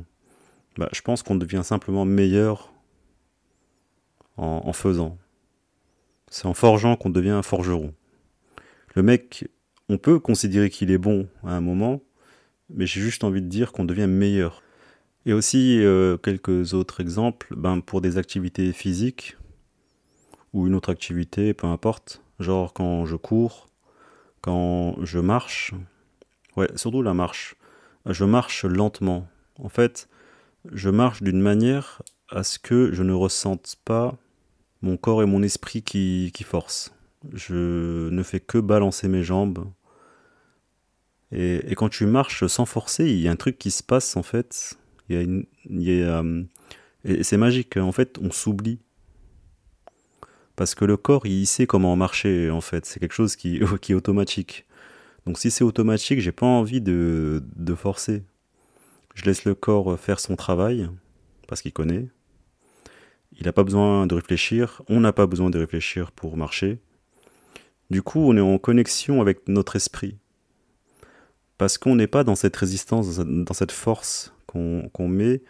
bah, 0.76 0.88
je 0.92 1.02
pense 1.02 1.22
qu'on 1.22 1.34
devient 1.34 1.62
simplement 1.64 2.04
meilleur 2.04 2.72
en, 4.36 4.72
faisant. 4.72 5.18
C'est 6.28 6.46
en 6.46 6.54
forgeant 6.54 6.96
qu'on 6.96 7.10
devient 7.10 7.30
un 7.30 7.42
forgeron. 7.42 7.94
Le 8.94 9.02
mec, 9.02 9.48
on 9.88 9.98
peut 9.98 10.18
considérer 10.18 10.70
qu'il 10.70 10.90
est 10.90 10.98
bon 10.98 11.28
à 11.44 11.54
un 11.54 11.60
moment, 11.60 12.00
mais 12.70 12.86
j'ai 12.86 13.00
juste 13.00 13.24
envie 13.24 13.42
de 13.42 13.48
dire 13.48 13.72
qu'on 13.72 13.84
devient 13.84 14.06
meilleur. 14.06 14.62
Et 15.26 15.32
aussi 15.32 15.78
euh, 15.80 16.16
quelques 16.16 16.74
autres 16.74 17.00
exemples, 17.00 17.54
ben, 17.56 17.80
pour 17.80 18.00
des 18.00 18.18
activités 18.18 18.72
physiques, 18.72 19.36
ou 20.52 20.66
une 20.66 20.74
autre 20.74 20.90
activité, 20.90 21.54
peu 21.54 21.66
importe. 21.66 22.22
Genre 22.38 22.72
quand 22.72 23.06
je 23.06 23.16
cours, 23.16 23.68
quand 24.42 24.96
je 25.02 25.18
marche. 25.18 25.72
Ouais, 26.56 26.68
surtout 26.76 27.00
la 27.00 27.14
marche. 27.14 27.54
Je 28.04 28.24
marche 28.24 28.64
lentement. 28.64 29.26
En 29.58 29.68
fait, 29.68 30.08
je 30.70 30.90
marche 30.90 31.22
d'une 31.22 31.40
manière 31.40 32.02
à 32.28 32.42
ce 32.42 32.58
que 32.58 32.92
je 32.92 33.02
ne 33.02 33.12
ressente 33.12 33.76
pas 33.84 34.16
mon 34.82 34.96
corps 34.96 35.22
et 35.22 35.26
mon 35.26 35.42
esprit 35.42 35.82
qui, 35.82 36.44
forcent. 36.44 36.92
Je 37.32 38.08
ne 38.10 38.22
fais 38.22 38.40
que 38.40 38.58
balancer 38.58 39.08
mes 39.08 39.22
jambes. 39.22 39.64
Et, 41.30 41.74
quand 41.76 41.88
tu 41.88 42.04
marches 42.04 42.46
sans 42.46 42.66
forcer, 42.66 43.06
il 43.06 43.20
y 43.20 43.28
a 43.28 43.30
un 43.30 43.36
truc 43.36 43.58
qui 43.58 43.70
se 43.70 43.82
passe 43.82 44.16
en 44.16 44.22
fait. 44.22 44.76
Euh, 45.10 46.44
et 47.04 47.22
c'est 47.22 47.36
magique. 47.36 47.76
En 47.76 47.92
fait, 47.92 48.18
on 48.20 48.30
s'oublie 48.30 48.80
Parce 50.56 50.74
que 50.74 50.84
le 50.84 50.96
corps, 50.96 51.26
il 51.26 51.46
sait 51.46 51.66
comment 51.66 51.96
marcher, 51.96 52.50
en 52.50 52.60
fait. 52.60 52.86
C'est 52.86 53.00
quelque 53.00 53.14
chose 53.14 53.36
qui, 53.36 53.60
qui 53.80 53.92
est 53.92 53.94
automatique. 53.94 54.66
Donc 55.26 55.38
si 55.38 55.50
c'est 55.50 55.64
automatique, 55.64 56.20
j'ai 56.20 56.32
pas 56.32 56.46
envie 56.46 56.80
de, 56.80 57.42
de 57.56 57.74
forcer. 57.74 58.24
Je 59.14 59.24
laisse 59.24 59.44
le 59.44 59.54
corps 59.54 59.98
faire 59.98 60.18
son 60.20 60.36
travail, 60.36 60.88
parce 61.46 61.62
qu'il 61.62 61.72
connaît. 61.72 62.08
Il 63.38 63.46
n'a 63.46 63.52
pas 63.52 63.62
besoin 63.62 64.06
de 64.06 64.14
réfléchir, 64.14 64.82
on 64.88 65.00
n'a 65.00 65.12
pas 65.12 65.26
besoin 65.26 65.50
de 65.50 65.58
réfléchir 65.58 66.12
pour 66.12 66.36
marcher. 66.36 66.78
Du 67.90 68.02
coup, 68.02 68.20
on 68.20 68.36
est 68.36 68.40
en 68.40 68.58
connexion 68.58 69.20
avec 69.20 69.48
notre 69.48 69.76
esprit. 69.76 70.16
Parce 71.58 71.78
qu'on 71.78 71.94
n'est 71.94 72.06
pas 72.06 72.24
dans 72.24 72.34
cette 72.34 72.56
résistance, 72.56 73.18
dans 73.18 73.54
cette 73.54 73.72
force 73.72 74.34
qu'on 74.46 75.08
met 75.08 75.42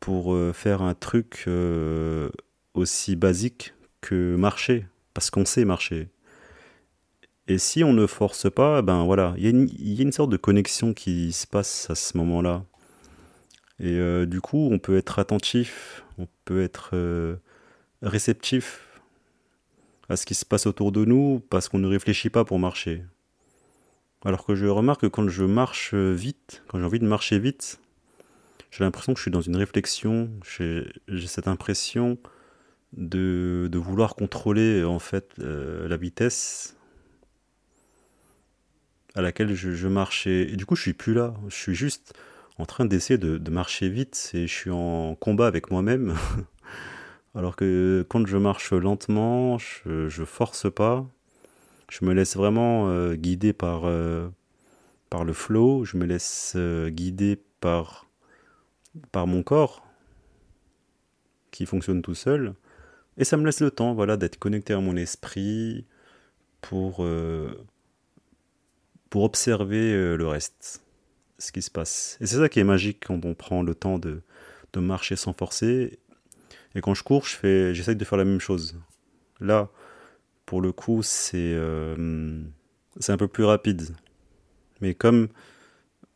pour 0.00 0.34
euh, 0.34 0.52
faire 0.52 0.82
un 0.82 0.94
truc 0.94 1.44
euh, 1.46 2.28
aussi 2.74 3.16
basique 3.16 3.72
que 4.02 4.36
marcher, 4.36 4.86
parce 5.14 5.30
qu'on 5.30 5.46
sait 5.46 5.64
marcher. 5.64 6.08
Et 7.48 7.58
si 7.58 7.82
on 7.82 7.92
ne 7.92 8.06
force 8.06 8.50
pas, 8.50 8.82
ben 8.82 9.04
voilà, 9.04 9.34
il 9.38 9.44
y, 9.44 9.98
a 9.98 10.02
une 10.02 10.12
sorte 10.12 10.30
de 10.30 10.36
connexion 10.36 10.92
qui 10.92 11.32
se 11.32 11.46
passe 11.46 11.88
à 11.90 11.94
ce 11.94 12.16
moment-là. 12.18 12.64
Et 13.80 13.94
euh, 13.94 14.26
du 14.26 14.40
coup, 14.40 14.68
on 14.70 14.78
peut 14.78 14.96
être 14.96 15.18
attentif, 15.18 16.04
on 16.18 16.28
peut 16.44 16.62
être 16.62 16.90
euh, 16.92 17.36
réceptif 18.02 19.00
à 20.08 20.16
ce 20.16 20.26
qui 20.26 20.34
se 20.34 20.44
passe 20.44 20.66
autour 20.66 20.92
de 20.92 21.04
nous 21.04 21.42
parce 21.50 21.68
qu'on 21.68 21.78
ne 21.78 21.88
réfléchit 21.88 22.30
pas 22.30 22.44
pour 22.44 22.58
marcher. 22.58 23.02
Alors 24.24 24.44
que 24.44 24.54
je 24.54 24.66
remarque 24.66 25.00
que 25.00 25.06
quand 25.08 25.28
je 25.28 25.44
marche 25.44 25.94
vite, 25.94 26.62
quand 26.68 26.78
j'ai 26.78 26.84
envie 26.84 27.00
de 27.00 27.06
marcher 27.06 27.40
vite, 27.40 27.80
j'ai 28.70 28.84
l'impression 28.84 29.14
que 29.14 29.18
je 29.18 29.22
suis 29.22 29.30
dans 29.32 29.40
une 29.40 29.56
réflexion, 29.56 30.30
j'ai 30.44 30.86
cette 31.26 31.48
impression 31.48 32.18
de, 32.92 33.70
vouloir 33.74 34.14
contrôler 34.14 34.84
en 34.84 34.98
fait 34.98 35.34
euh, 35.38 35.88
la 35.88 35.96
vitesse 35.96 36.76
à 39.14 39.22
laquelle 39.22 39.54
je, 39.54 39.88
marche. 39.88 40.26
Et, 40.26 40.56
du 40.56 40.64
coup, 40.64 40.74
je 40.74 40.82
suis 40.82 40.94
plus 40.94 41.14
là. 41.14 41.34
Je 41.48 41.54
suis 41.54 41.74
juste 41.74 42.14
en 42.58 42.64
train 42.66 42.84
d'essayer 42.84 43.18
de, 43.18 43.50
marcher 43.50 43.88
vite 43.88 44.30
et 44.34 44.46
je 44.46 44.52
suis 44.52 44.70
en 44.70 45.14
combat 45.14 45.46
avec 45.46 45.70
moi-même. 45.70 46.14
Alors 47.34 47.56
que 47.56 48.04
quand 48.08 48.26
je 48.26 48.36
marche 48.36 48.72
lentement, 48.72 49.58
je, 49.58 50.08
je 50.08 50.24
force 50.24 50.70
pas. 50.72 51.06
Je 51.90 52.04
me 52.04 52.12
laisse 52.14 52.36
vraiment 52.36 52.88
euh, 52.88 53.14
guider 53.14 53.52
par, 53.52 53.82
euh, 53.84 54.28
par 55.10 55.24
le 55.24 55.32
flow. 55.32 55.84
Je 55.84 55.96
me 55.96 56.06
laisse 56.06 56.56
guider 56.88 57.38
par, 57.60 58.06
par 59.12 59.26
mon 59.26 59.42
corps 59.42 59.86
qui 61.50 61.66
fonctionne 61.66 62.02
tout 62.02 62.14
seul. 62.14 62.54
Et 63.18 63.24
ça 63.24 63.36
me 63.36 63.44
laisse 63.44 63.60
le 63.60 63.70
temps 63.70 63.94
voilà, 63.94 64.16
d'être 64.16 64.38
connecté 64.38 64.72
à 64.72 64.80
mon 64.80 64.96
esprit 64.96 65.84
pour, 66.60 67.04
euh, 67.04 67.54
pour 69.10 69.24
observer 69.24 69.92
euh, 69.92 70.16
le 70.16 70.26
reste, 70.26 70.82
ce 71.38 71.52
qui 71.52 71.62
se 71.62 71.70
passe. 71.70 72.16
Et 72.20 72.26
c'est 72.26 72.36
ça 72.36 72.48
qui 72.48 72.60
est 72.60 72.64
magique 72.64 73.04
quand 73.06 73.24
on 73.24 73.34
prend 73.34 73.62
le 73.62 73.74
temps 73.74 73.98
de, 73.98 74.22
de 74.72 74.80
marcher 74.80 75.16
sans 75.16 75.34
forcer. 75.34 75.98
Et 76.74 76.80
quand 76.80 76.94
je 76.94 77.02
cours, 77.02 77.26
je 77.26 77.72
j'essaye 77.74 77.96
de 77.96 78.04
faire 78.04 78.18
la 78.18 78.24
même 78.24 78.40
chose. 78.40 78.76
Là, 79.40 79.68
pour 80.46 80.62
le 80.62 80.72
coup, 80.72 81.02
c'est 81.02 81.52
euh, 81.54 82.40
un 83.08 83.16
peu 83.16 83.28
plus 83.28 83.44
rapide. 83.44 83.94
Mais 84.80 84.94
comme 84.94 85.28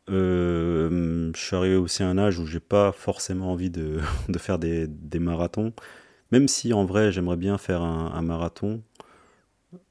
je 0.09 1.33
suis 1.35 1.57
arrivé 1.57 1.75
aussi 1.75 2.05
à 2.05 2.09
un 2.09 2.17
âge 2.17 2.39
où 2.39 2.47
j'ai 2.47 2.61
pas 2.61 2.93
forcément 2.93 3.51
envie 3.51 3.71
de, 3.71 3.99
de 4.29 4.39
faire 4.39 4.59
des, 4.59 4.87
des 4.87 5.19
marathons, 5.19 5.73
même 6.33 6.49
si 6.49 6.73
en 6.73 6.85
vrai 6.85 7.13
j'aimerais 7.13 7.37
bien 7.37 7.59
faire 7.59 7.83
un, 7.83 8.23
marathon 8.23 8.83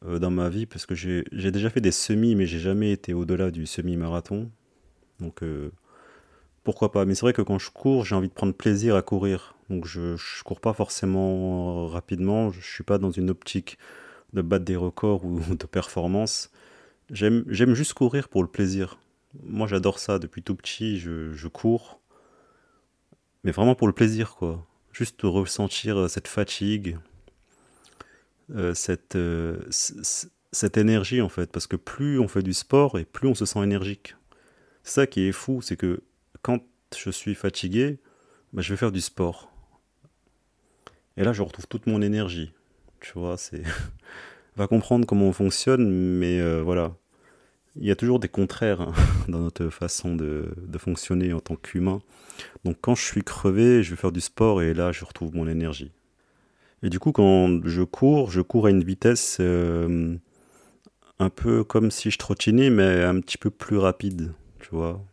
euh, 0.06 0.20
dans 0.20 0.32
ma 0.32 0.50
vie, 0.50 0.66
parce 0.66 0.86
que 0.86 0.96
j'ai 0.96 1.24
déjà 1.32 1.70
fait 1.70 1.82
des 1.82 1.92
semis, 1.92 2.36
mais 2.36 2.46
j'ai 2.46 2.60
jamais 2.60 2.92
été 2.92 3.14
au-delà 3.14 3.52
du 3.52 3.66
semi-marathon. 3.66 4.50
Donc 5.20 5.44
euh, 5.44 5.72
pourquoi 6.64 6.92
pas. 6.92 7.06
Mais 7.06 7.16
c'est 7.16 7.22
vrai 7.22 7.34
que 7.34 7.42
quand 7.42 7.60
je 7.60 7.70
cours, 7.72 8.06
j'ai 8.06 8.16
envie 8.16 8.28
de 8.28 8.34
prendre 8.34 8.54
plaisir 8.54 8.96
à 8.96 9.02
courir. 9.02 9.56
Donc 9.70 9.86
je, 9.86 10.16
cours 10.44 10.60
pas 10.60 10.74
forcément 10.74 11.88
rapidement, 11.88 12.52
je 12.52 12.62
suis 12.62 12.84
pas 12.84 12.98
dans 12.98 13.12
une 13.12 13.30
optique 13.30 13.78
de 14.34 14.42
battre 14.42 14.66
des 14.66 14.76
records 14.76 15.26
ou 15.26 15.40
de 15.56 15.66
performance. 15.66 16.52
J'aime 17.12 17.74
juste 17.76 17.94
courir 17.94 18.30
pour 18.30 18.44
le 18.44 18.50
plaisir. 18.50 18.98
Moi 19.44 19.68
j'adore 19.68 20.00
ça, 20.00 20.20
depuis 20.20 20.44
tout 20.44 20.56
petit 20.56 20.98
je 21.00 21.48
cours. 21.48 22.00
Mais 23.44 23.52
vraiment 23.52 23.76
pour 23.76 23.88
le 23.88 23.94
plaisir 23.94 24.36
quoi 24.36 24.66
juste 24.96 25.22
ressentir 25.24 25.98
euh, 25.98 26.08
cette 26.08 26.28
fatigue, 26.28 26.98
euh, 28.56 28.74
cette, 28.74 29.16
euh, 29.16 29.60
cette 29.70 30.78
énergie 30.78 31.22
en 31.22 31.30
fait, 31.30 31.52
parce 31.52 31.68
que 31.68 31.76
plus 31.76 32.18
on 32.18 32.28
fait 32.28 32.44
du 32.44 32.54
sport 32.54 32.98
et 32.98 33.04
plus 33.04 33.28
on 33.28 33.36
se 33.36 33.46
sent 33.46 33.62
énergique. 33.62 34.16
Ça 34.84 35.06
qui 35.06 35.28
est 35.28 35.34
fou, 35.34 35.62
c'est 35.62 35.76
que 35.76 36.02
quand 36.42 36.60
je 36.96 37.10
suis 37.10 37.36
fatigué, 37.36 38.00
bah, 38.54 38.62
je 38.62 38.72
vais 38.72 38.78
faire 38.78 38.92
du 38.92 39.02
sport. 39.02 39.52
Et 41.18 41.24
là, 41.24 41.34
je 41.34 41.42
retrouve 41.42 41.68
toute 41.68 41.88
mon 41.88 42.02
énergie. 42.02 42.54
Tu 43.02 43.14
vois, 43.14 43.38
c'est. 43.38 43.64
va 44.56 44.68
comprendre 44.68 45.06
comment 45.06 45.28
on 45.28 45.34
fonctionne, 45.34 45.90
mais 45.90 46.62
voilà. 46.62 46.96
Il 47.78 47.86
y 47.86 47.92
a 47.92 47.96
toujours 47.96 48.20
des 48.20 48.30
contraires 48.30 48.82
hein, 48.82 48.94
dans 49.28 49.40
notre 49.40 49.70
façon 49.70 50.16
de, 50.16 50.54
fonctionner 50.78 51.34
en 51.34 51.40
tant 51.40 51.56
qu'humain. 51.56 52.02
Donc 52.64 52.78
quand 52.82 52.96
je 52.96 53.04
suis 53.04 53.24
crevé, 53.24 53.84
je 53.84 53.92
vais 53.92 53.96
faire 53.96 54.12
du 54.12 54.22
sport 54.22 54.62
et 54.62 54.74
là, 54.74 54.92
je 54.92 55.04
retrouve 55.04 55.36
mon 55.36 55.48
énergie. 55.48 55.92
Et 56.84 56.90
du 56.90 57.00
coup, 57.00 57.12
quand 57.12 57.66
je 57.66 57.82
cours, 57.84 58.32
je 58.32 58.42
cours 58.42 58.68
à 58.68 58.70
une 58.70 58.84
vitesse 58.84 59.38
euh, 59.40 60.16
un 61.20 61.30
peu 61.30 61.64
comme 61.64 61.92
si 61.92 62.12
je 62.12 62.18
trottinais, 62.18 62.70
mais 62.70 63.04
un 63.04 63.20
petit 63.20 63.38
peu 63.38 63.50
plus 63.50 63.78
rapide, 63.78 64.34
tu 64.60 64.70
vois. 64.72 65.04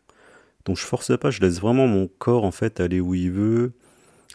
Donc 0.64 0.76
je 0.76 0.84
force 0.84 1.16
pas, 1.18 1.30
je 1.30 1.40
laisse 1.40 1.60
vraiment 1.60 1.88
mon 1.88 2.08
corps 2.18 2.44
en 2.44 2.52
fait 2.52 2.80
aller 2.80 3.00
où 3.00 3.14
il 3.14 3.32
veut. 3.32 3.72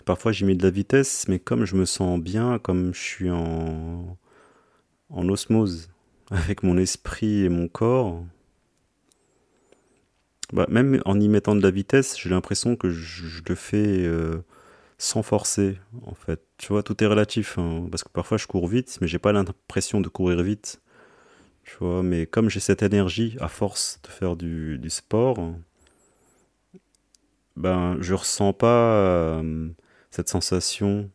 Parfois 0.05 0.31
j'y 0.31 0.45
mets 0.45 0.55
de 0.55 0.63
la 0.63 0.69
vitesse, 0.69 1.27
mais 1.27 1.39
comme 1.39 1.65
je 1.65 1.75
me 1.75 1.85
sens 1.85 2.19
bien, 2.19 2.59
comme 2.59 2.93
je 2.93 2.99
suis 2.99 3.29
en, 3.29 4.17
en 5.09 5.29
osmose 5.29 5.89
avec 6.31 6.63
mon 6.63 6.77
esprit 6.77 7.43
et 7.43 7.49
mon 7.49 7.67
corps, 7.67 8.23
bah, 10.53 10.65
même 10.69 11.01
en 11.05 11.19
y 11.19 11.27
mettant 11.27 11.55
de 11.55 11.61
la 11.61 11.71
vitesse, 11.71 12.17
j'ai 12.17 12.29
l'impression 12.29 12.75
que 12.75 12.89
je, 12.89 13.41
le 13.47 13.55
fais 13.55 14.05
euh, 14.05 14.43
sans 14.97 15.21
forcer, 15.23 15.77
en 16.05 16.13
fait. 16.15 16.41
Tu 16.57 16.67
vois, 16.69 16.83
tout 16.83 17.03
est 17.03 17.07
relatif, 17.07 17.57
hein, 17.57 17.87
parce 17.91 18.03
que 18.03 18.09
parfois 18.09 18.37
je 18.37 18.47
cours 18.47 18.67
vite, 18.67 18.97
mais 19.01 19.07
j'ai 19.07 19.19
pas 19.19 19.33
l'impression 19.33 19.99
de 20.01 20.07
courir 20.07 20.41
vite. 20.41 20.81
Tu 21.63 21.75
vois, 21.79 22.01
mais 22.01 22.25
comme 22.25 22.49
j'ai 22.49 22.61
cette 22.61 22.81
énergie, 22.81 23.37
à 23.41 23.49
force 23.49 23.99
de 24.03 24.09
faire 24.09 24.37
du, 24.37 24.79
sport, 24.89 25.37
ben, 27.57 27.97
je 27.99 28.13
ressens 28.13 28.53
pas 28.53 28.93
euh, 28.93 29.69
cette 30.11 30.29
sensation 30.29 31.09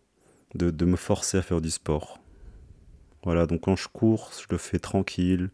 de, 0.55 0.70
de 0.70 0.85
me 0.85 0.96
forcer 0.96 1.38
à 1.38 1.42
faire 1.42 1.62
du 1.62 1.70
sport. 1.70 2.21
Voilà, 3.24 3.46
donc 3.46 3.62
quand 3.62 3.76
je 3.76 3.88
cours, 3.88 4.30
je 4.40 4.46
le 4.50 4.58
fais 4.58 4.78
tranquille, 4.78 5.50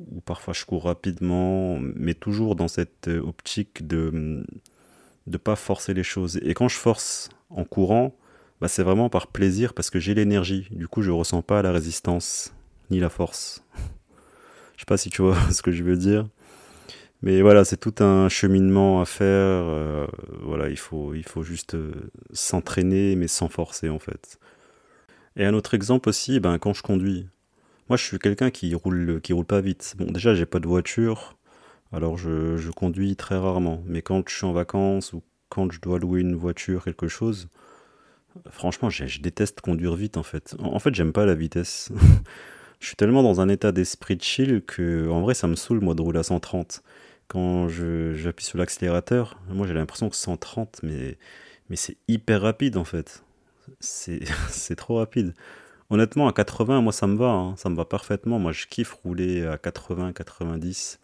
ou 0.00 0.20
parfois 0.20 0.54
je 0.54 0.64
cours 0.64 0.84
rapidement, 0.84 1.78
mais 1.80 2.14
toujours 2.14 2.56
dans 2.56 2.68
cette 2.68 3.08
euh, 3.08 3.20
optique 3.20 3.86
de 3.86 4.44
ne 5.26 5.36
pas 5.36 5.56
forcer 5.56 5.94
les 5.94 6.02
choses. 6.02 6.38
Et 6.42 6.54
quand 6.54 6.68
je 6.68 6.76
force 6.76 7.28
en 7.50 7.64
courant, 7.64 8.16
bah 8.60 8.68
c'est 8.68 8.82
vraiment 8.82 9.08
par 9.08 9.26
plaisir 9.26 9.74
parce 9.74 9.90
que 9.90 9.98
j'ai 9.98 10.14
l'énergie. 10.14 10.68
Du 10.70 10.88
coup, 10.88 11.02
je 11.02 11.10
ressens 11.10 11.42
pas 11.42 11.62
la 11.62 11.72
résistance 11.72 12.54
ni 12.90 13.00
la 13.00 13.10
force. 13.10 13.62
je 14.76 14.80
sais 14.80 14.86
pas 14.86 14.96
si 14.96 15.10
tu 15.10 15.22
vois 15.22 15.36
ce 15.52 15.62
que 15.62 15.72
je 15.72 15.82
veux 15.82 15.96
dire. 15.96 16.26
Mais 17.22 17.42
voilà, 17.42 17.64
c'est 17.64 17.76
tout 17.76 18.02
un 18.02 18.30
cheminement 18.30 19.02
à 19.02 19.04
faire. 19.04 19.26
Euh, 19.28 20.06
voilà, 20.42 20.70
il 20.70 20.78
faut, 20.78 21.12
il 21.14 21.24
faut 21.24 21.42
juste 21.42 21.74
euh, 21.74 21.92
s'entraîner, 22.32 23.14
mais 23.16 23.28
sans 23.28 23.48
forcer 23.48 23.90
en 23.90 23.98
fait. 23.98 24.39
Et 25.36 25.44
un 25.44 25.54
autre 25.54 25.74
exemple 25.74 26.08
aussi, 26.08 26.40
ben, 26.40 26.58
quand 26.58 26.74
je 26.74 26.82
conduis. 26.82 27.28
Moi, 27.88 27.96
je 27.96 28.04
suis 28.04 28.18
quelqu'un 28.18 28.50
qui 28.50 28.74
roule, 28.74 29.20
qui 29.22 29.32
roule 29.32 29.44
pas 29.44 29.60
vite. 29.60 29.94
Bon, 29.98 30.10
déjà, 30.10 30.34
j'ai 30.34 30.46
pas 30.46 30.60
de 30.60 30.68
voiture, 30.68 31.36
alors 31.92 32.16
je, 32.16 32.70
conduis 32.70 33.16
très 33.16 33.36
rarement. 33.36 33.82
Mais 33.86 34.02
quand 34.02 34.28
je 34.28 34.34
suis 34.34 34.46
en 34.46 34.52
vacances 34.52 35.12
ou 35.12 35.22
quand 35.48 35.70
je 35.72 35.80
dois 35.80 35.98
louer 35.98 36.20
une 36.20 36.36
voiture, 36.36 36.84
quelque 36.84 37.08
chose, 37.08 37.48
franchement, 38.50 38.90
je, 38.90 39.20
déteste 39.20 39.60
conduire 39.60 39.94
vite 39.96 40.16
en 40.16 40.22
fait. 40.22 40.54
En, 40.60 40.78
fait, 40.78 40.94
j'aime 40.94 41.12
pas 41.12 41.26
la 41.26 41.34
vitesse. 41.34 41.90
je 42.80 42.86
suis 42.86 42.96
tellement 42.96 43.22
dans 43.22 43.40
un 43.40 43.48
état 43.48 43.72
d'esprit 43.72 44.16
de 44.16 44.22
chill 44.22 44.62
que, 44.66 45.08
en 45.08 45.20
vrai, 45.20 45.34
ça 45.34 45.48
me 45.48 45.56
saoule 45.56 45.80
moi 45.80 45.94
de 45.94 46.02
rouler 46.02 46.20
à 46.20 46.24
130. 46.24 46.82
Quand 47.28 47.68
j'appuie 47.68 48.44
sur 48.44 48.58
l'accélérateur, 48.58 49.38
moi 49.48 49.66
j'ai 49.66 49.74
l'impression 49.74 50.08
que 50.10 50.16
130, 50.16 50.80
mais, 50.82 51.16
mais 51.68 51.76
c'est 51.76 51.96
hyper 52.08 52.42
rapide 52.42 52.76
en 52.76 52.84
fait. 52.84 53.22
C'est 53.80 54.76
trop 54.76 54.96
rapide. 54.96 55.34
Honnêtement, 55.90 56.28
à 56.28 56.32
80, 56.32 56.82
moi 56.82 56.92
ça 56.92 57.06
me 57.06 57.16
va, 57.16 57.30
hein. 57.30 57.54
ça 57.56 57.68
me 57.68 57.76
va 57.76 57.84
parfaitement. 57.84 58.38
Moi 58.38 58.52
je 58.52 58.66
kiffe 58.66 58.92
rouler 58.92 59.44
à 59.46 59.58
80, 59.58 60.12
90 60.12 61.00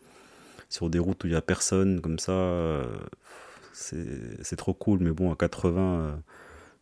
sur 0.69 0.91
des 0.91 0.99
routes 0.99 1.25
où 1.25 1.27
il 1.27 1.31
n'y 1.31 1.37
a 1.37 1.43
personne, 1.43 2.01
comme 2.01 2.19
ça. 2.19 2.33
Euh, 2.33 2.85
c'est 3.73 4.57
trop 4.57 4.75
cool, 4.75 5.01
mais 5.01 5.11
bon, 5.11 5.33
à 5.33 5.37
80, 5.37 6.21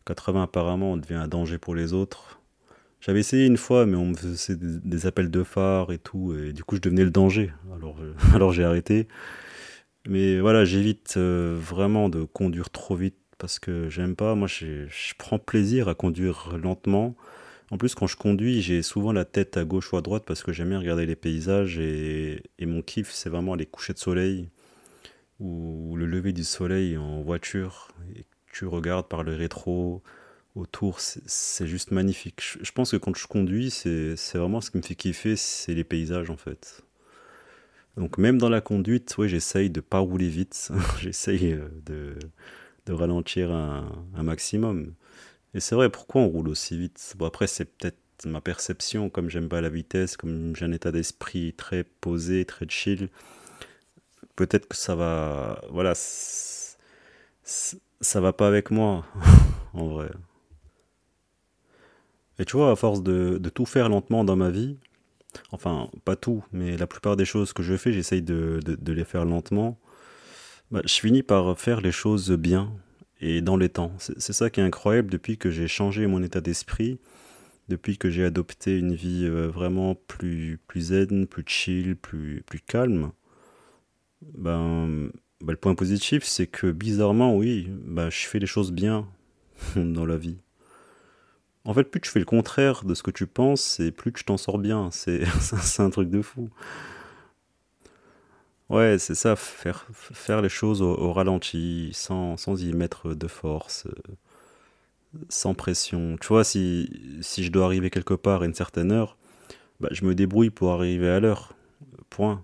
80 0.05 0.39
euh, 0.39 0.43
apparemment, 0.43 0.93
on 0.93 0.97
devient 0.97 1.15
un 1.15 1.27
danger 1.27 1.57
pour 1.57 1.75
les 1.75 1.93
autres. 1.93 2.39
J'avais 3.01 3.19
essayé 3.19 3.45
une 3.45 3.57
fois, 3.57 3.85
mais 3.85 3.97
on 3.97 4.07
me 4.07 4.15
faisait 4.15 4.55
des, 4.55 5.05
appels 5.05 5.29
de 5.29 5.43
phare 5.43 5.91
et 5.91 5.99
tout, 5.99 6.33
et 6.35 6.53
du 6.53 6.63
coup 6.63 6.75
je 6.75 6.81
devenais 6.81 7.03
le 7.03 7.11
danger. 7.11 7.53
Alors, 7.75 7.97
alors 8.33 8.51
j'ai 8.53 8.63
arrêté. 8.63 9.07
Mais 10.07 10.39
voilà, 10.39 10.65
j'évite 10.65 11.15
euh, 11.17 11.57
vraiment 11.59 12.09
de 12.09 12.23
conduire 12.23 12.69
trop 12.69 12.95
vite 12.95 13.17
parce 13.37 13.59
que 13.59 13.89
j'aime 13.89 14.15
pas. 14.15 14.35
Moi, 14.35 14.47
je 14.47 15.13
prends 15.17 15.39
plaisir 15.39 15.87
à 15.87 15.95
conduire 15.95 16.57
lentement. 16.57 17.15
En 17.71 17.77
plus, 17.77 17.95
quand 17.95 18.07
je 18.07 18.15
conduis, 18.15 18.61
j'ai 18.61 18.83
souvent 18.83 19.11
la 19.11 19.25
tête 19.25 19.57
à 19.57 19.65
gauche 19.65 19.91
ou 19.91 19.97
à 19.97 20.01
droite 20.01 20.23
parce 20.25 20.43
que 20.43 20.53
j'aime 20.53 20.69
bien 20.69 20.79
regarder 20.79 21.05
les 21.05 21.15
paysages 21.15 21.79
et, 21.79 22.43
mon 22.61 22.81
kiff, 22.81 23.11
c'est 23.11 23.29
vraiment 23.29 23.55
les 23.55 23.65
couchers 23.65 23.93
de 23.93 23.99
soleil 23.99 24.49
ou 25.39 25.95
le 25.97 26.05
lever 26.05 26.31
du 26.31 26.43
soleil 26.43 26.97
en 26.97 27.21
voiture 27.21 27.89
et 28.15 28.25
tu 28.53 28.65
regardes 28.65 29.07
par 29.07 29.23
le 29.23 29.33
rétro 29.35 30.01
autour, 30.55 31.01
c'est 31.01 31.67
juste 31.67 31.91
magnifique. 31.91 32.41
Je, 32.61 32.71
pense 32.71 32.91
que 32.91 32.97
quand 32.97 33.15
je 33.17 33.27
conduis, 33.27 33.71
c'est 33.71 34.15
vraiment 34.35 34.61
ce 34.61 34.71
qui 34.71 34.77
me 34.77 34.81
fait 34.81 34.95
kiffer, 34.95 35.35
c'est 35.35 35.73
les 35.73 35.83
paysages 35.83 36.29
en 36.29 36.37
fait. 36.37 36.83
Donc 37.97 38.17
même 38.17 38.37
dans 38.37 38.49
la 38.49 38.61
conduite, 38.61 39.17
ouais, 39.17 39.27
j'essaye 39.27 39.69
de 39.69 39.81
pas 39.81 39.99
rouler 39.99 40.29
vite, 40.29 40.71
j'essaye 40.99 41.53
euh, 41.53 41.67
de, 41.85 42.17
de, 42.85 42.93
ralentir 42.93 43.51
un, 43.51 44.23
maximum. 44.23 44.93
Et 45.53 45.59
c'est 45.59 45.75
vrai, 45.75 45.89
pourquoi 45.89 46.21
on 46.21 46.27
roule 46.27 46.49
aussi 46.49 46.77
vite? 46.77 47.15
Bon 47.17 47.25
après 47.25 47.47
c'est 47.47 47.65
peut-être 47.65 47.97
ma 48.25 48.41
perception, 48.41 49.09
comme 49.09 49.29
j'aime 49.29 49.49
pas 49.49 49.61
la 49.61 49.69
vitesse, 49.69 50.17
comme 50.17 50.55
j'ai 50.55 50.65
un 50.65 50.71
état 50.71 50.91
d'esprit 50.91 51.53
très 51.53 51.83
posé, 51.83 52.45
très 52.45 52.67
chill, 52.69 53.09
peut-être 54.35 54.67
que 54.67 54.75
ça 54.75 54.95
va, 54.95 55.61
voilà, 55.71 55.93
ça 55.95 56.77
va 58.21 58.33
pas 58.33 58.47
avec 58.47 58.71
moi, 58.71 59.05
en 59.73 59.87
vrai. 59.87 60.09
Et 62.39 62.45
tu 62.45 62.57
vois, 62.57 62.71
à 62.71 62.75
force 62.75 63.01
de, 63.01 63.39
tout 63.53 63.65
faire 63.65 63.89
lentement 63.89 64.23
dans 64.23 64.35
ma 64.35 64.49
vie, 64.49 64.77
enfin, 65.51 65.89
pas 66.03 66.15
tout, 66.15 66.43
mais 66.51 66.77
la 66.77 66.87
plupart 66.87 67.15
des 67.15 67.25
choses 67.25 67.53
que 67.53 67.63
je 67.63 67.77
fais, 67.77 67.93
j'essaye 67.93 68.21
de, 68.21 68.59
les 68.85 69.05
faire 69.05 69.25
lentement, 69.25 69.77
bah, 70.75 70.81
je 70.83 70.93
finis 70.93 71.23
par 71.23 71.57
faire 71.57 71.79
les 71.79 71.93
choses 71.93 72.31
bien 72.31 72.69
et 73.21 73.39
dans 73.39 73.55
les 73.55 73.69
temps. 73.69 73.93
C'est 73.97 74.33
ça 74.33 74.49
qui 74.49 74.59
est 74.59 74.63
incroyable 74.63 75.09
depuis 75.09 75.37
que 75.37 75.49
j'ai 75.49 75.69
changé 75.69 76.05
mon 76.05 76.21
état 76.21 76.41
d'esprit, 76.41 76.99
depuis 77.69 77.97
que 77.97 78.09
j'ai 78.09 78.25
adopté 78.25 78.77
une 78.77 78.93
vie 78.93 79.23
euh, 79.23 79.47
vraiment 79.47 79.95
plus, 79.95 80.59
zen, 80.75 81.27
plus 81.27 81.45
chill, 81.47 81.95
plus, 81.95 82.43
plus 82.45 82.59
calme. 82.59 83.11
Ben, 84.21 85.09
ben, 85.39 85.51
le 85.51 85.55
point 85.55 85.75
positif, 85.75 86.25
c'est 86.25 86.47
que 86.47 86.69
bizarrement, 86.73 87.37
oui, 87.37 87.69
ben, 87.85 88.09
je 88.09 88.27
fais 88.27 88.39
les 88.39 88.45
choses 88.45 88.73
bien 88.73 89.07
dans 89.77 90.05
la 90.05 90.17
vie. 90.17 90.39
En 91.63 91.73
fait, 91.73 91.85
plus 91.85 92.01
tu 92.01 92.11
fais 92.11 92.19
le 92.19 92.25
contraire 92.25 92.83
de 92.83 92.93
ce 92.95 93.01
que 93.01 93.11
tu 93.11 93.27
penses, 93.27 93.79
et 93.79 93.91
plus 93.91 94.11
tu 94.11 94.25
t'en 94.25 94.35
sors 94.35 94.57
bien. 94.57 94.89
C'est 94.91 95.23
un 95.79 95.89
truc 95.89 96.09
de 96.09 96.21
fou. 96.21 96.49
Ouais, 98.69 98.97
c'est 98.97 99.15
ça, 99.15 99.35
faire, 99.35 99.85
faire 99.93 100.41
les 100.41 100.49
choses 100.49 100.81
au, 100.81 101.13
ralenti, 101.13 101.91
sans, 101.93 102.35
sans, 102.35 102.61
y 102.63 102.73
mettre 102.73 103.13
de 103.13 103.27
force, 103.27 103.85
euh, 103.85 103.93
sans 105.29 105.53
pression. 105.53 106.17
Tu 106.19 106.27
vois, 106.27 106.43
si, 106.43 107.19
si 107.21 107.43
je 107.43 107.51
dois 107.51 107.65
arriver 107.65 107.91
quelque 107.91 108.15
part 108.15 108.41
à 108.41 108.45
une 108.45 108.55
certaine 108.55 108.91
heure, 108.91 109.17
bah, 109.79 109.89
je 109.91 110.05
me 110.05 110.15
débrouille 110.15 110.49
pour 110.49 110.71
arriver 110.71 111.09
à 111.09 111.19
l'heure. 111.19 111.53
Point. 112.09 112.43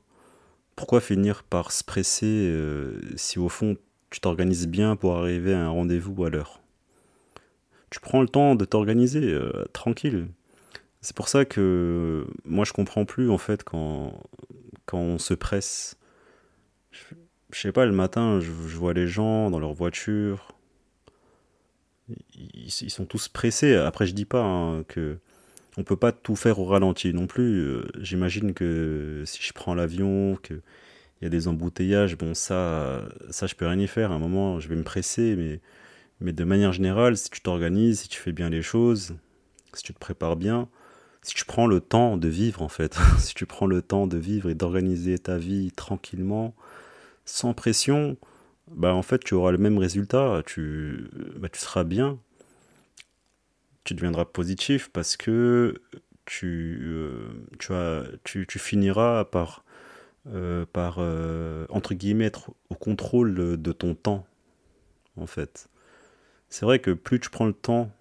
Pourquoi 0.75 1.01
finir 1.01 1.43
par 1.43 1.71
se 1.71 1.83
presser 1.83 2.25
euh, 2.27 2.99
si 3.15 3.39
au 3.39 3.49
fond 3.49 3.77
tu 4.09 4.19
t'organises 4.19 4.67
bien 4.67 4.95
pour 4.95 5.15
arriver 5.17 5.53
à 5.53 5.65
un 5.65 5.69
rendez-vous 5.69 6.23
à 6.25 6.29
l'heure? 6.29 6.61
Tu 7.89 7.99
prends 7.99 8.21
le 8.21 8.27
temps 8.27 8.55
de 8.55 8.65
t'organiser 8.65 9.21
euh, 9.23 9.65
tranquille. 9.73 10.27
C'est 11.01 11.15
pour 11.15 11.27
ça 11.27 11.45
que 11.45 12.25
moi 12.45 12.65
je 12.65 12.73
comprends 12.73 13.05
plus 13.05 13.29
en 13.29 13.37
fait 13.37 13.63
quand, 13.63 14.13
quand 14.85 14.99
on 14.99 15.17
se 15.17 15.33
presse. 15.33 15.97
Je, 16.91 17.59
sais 17.59 17.71
pas, 17.71 17.85
le 17.85 17.91
matin 17.91 18.39
je, 18.39 18.49
vois 18.49 18.93
les 18.93 19.07
gens 19.07 19.49
dans 19.49 19.59
leur 19.59 19.73
voiture. 19.73 20.55
Ils, 22.35 22.69
sont 22.69 23.05
tous 23.05 23.27
pressés. 23.27 23.75
Après 23.75 24.05
je 24.05 24.13
dis 24.13 24.25
pas 24.25 24.43
hein, 24.43 24.83
que 24.83 25.17
on 25.77 25.83
peut 25.83 25.95
pas 25.95 26.11
tout 26.11 26.35
faire 26.35 26.59
au 26.59 26.65
ralenti 26.65 27.13
non 27.13 27.27
plus. 27.27 27.59
Euh, 27.59 27.87
j'imagine 27.99 28.53
que 28.53 29.23
si 29.25 29.41
je 29.41 29.53
prends 29.53 29.73
l'avion, 29.73 30.35
qu'il 30.43 30.61
y 31.21 31.25
a 31.25 31.29
des 31.29 31.47
embouteillages, 31.47 32.17
bon 32.17 32.33
ça, 32.33 33.01
ça 33.29 33.47
je 33.47 33.55
peux 33.55 33.67
rien 33.67 33.79
y 33.79 33.87
faire. 33.87 34.11
À 34.11 34.15
un 34.15 34.19
moment, 34.19 34.59
je 34.59 34.67
vais 34.67 34.75
me 34.75 34.83
presser, 34.83 35.35
mais, 35.37 35.61
mais 36.19 36.33
de 36.33 36.43
manière 36.43 36.73
générale, 36.73 37.15
si 37.17 37.29
tu 37.29 37.41
t'organises, 37.41 38.01
si 38.01 38.09
tu 38.09 38.19
fais 38.19 38.33
bien 38.33 38.49
les 38.49 38.61
choses, 38.61 39.15
si 39.73 39.83
tu 39.83 39.93
te 39.93 39.99
prépares 39.99 40.35
bien, 40.35 40.67
si 41.21 41.35
tu 41.35 41.45
prends 41.45 41.67
le 41.67 41.79
temps 41.79 42.17
de 42.17 42.27
vivre 42.27 42.61
en 42.61 42.69
fait, 42.69 42.97
si 43.19 43.33
tu 43.33 43.45
prends 43.45 43.67
le 43.67 43.81
temps 43.81 44.07
de 44.07 44.17
vivre 44.17 44.49
et 44.49 44.55
d'organiser 44.55 45.17
ta 45.19 45.37
vie 45.37 45.71
tranquillement, 45.71 46.53
sans 47.25 47.53
pression, 47.53 48.17
bah 48.69 48.93
en 48.93 49.01
fait 49.01 49.19
tu 49.19 49.33
auras 49.33 49.51
le 49.51 49.57
même 49.57 49.77
résultat, 49.77 50.43
tu, 50.45 51.09
bah, 51.37 51.49
tu 51.49 51.59
seras 51.59 51.83
bien, 51.83 52.19
tu 53.83 53.93
deviendras 53.93 54.25
positif 54.25 54.89
parce 54.91 55.17
que 55.17 55.75
tu, 56.25 56.79
euh, 56.83 57.29
tu, 57.59 57.73
as, 57.73 58.03
tu, 58.23 58.45
tu, 58.47 58.59
finiras 58.59 59.25
par, 59.25 59.65
euh, 60.27 60.65
par 60.71 60.97
euh, 60.99 61.65
entre 61.69 61.93
guillemets, 61.93 62.25
être 62.25 62.51
au 62.69 62.75
contrôle 62.75 63.61
de 63.61 63.71
ton 63.71 63.95
temps, 63.95 64.25
en 65.17 65.27
fait. 65.27 65.67
C'est 66.49 66.65
vrai 66.65 66.79
que 66.79 66.91
plus 66.91 67.19
tu 67.19 67.29
prends 67.29 67.47
le 67.47 67.53
temps 67.53 67.91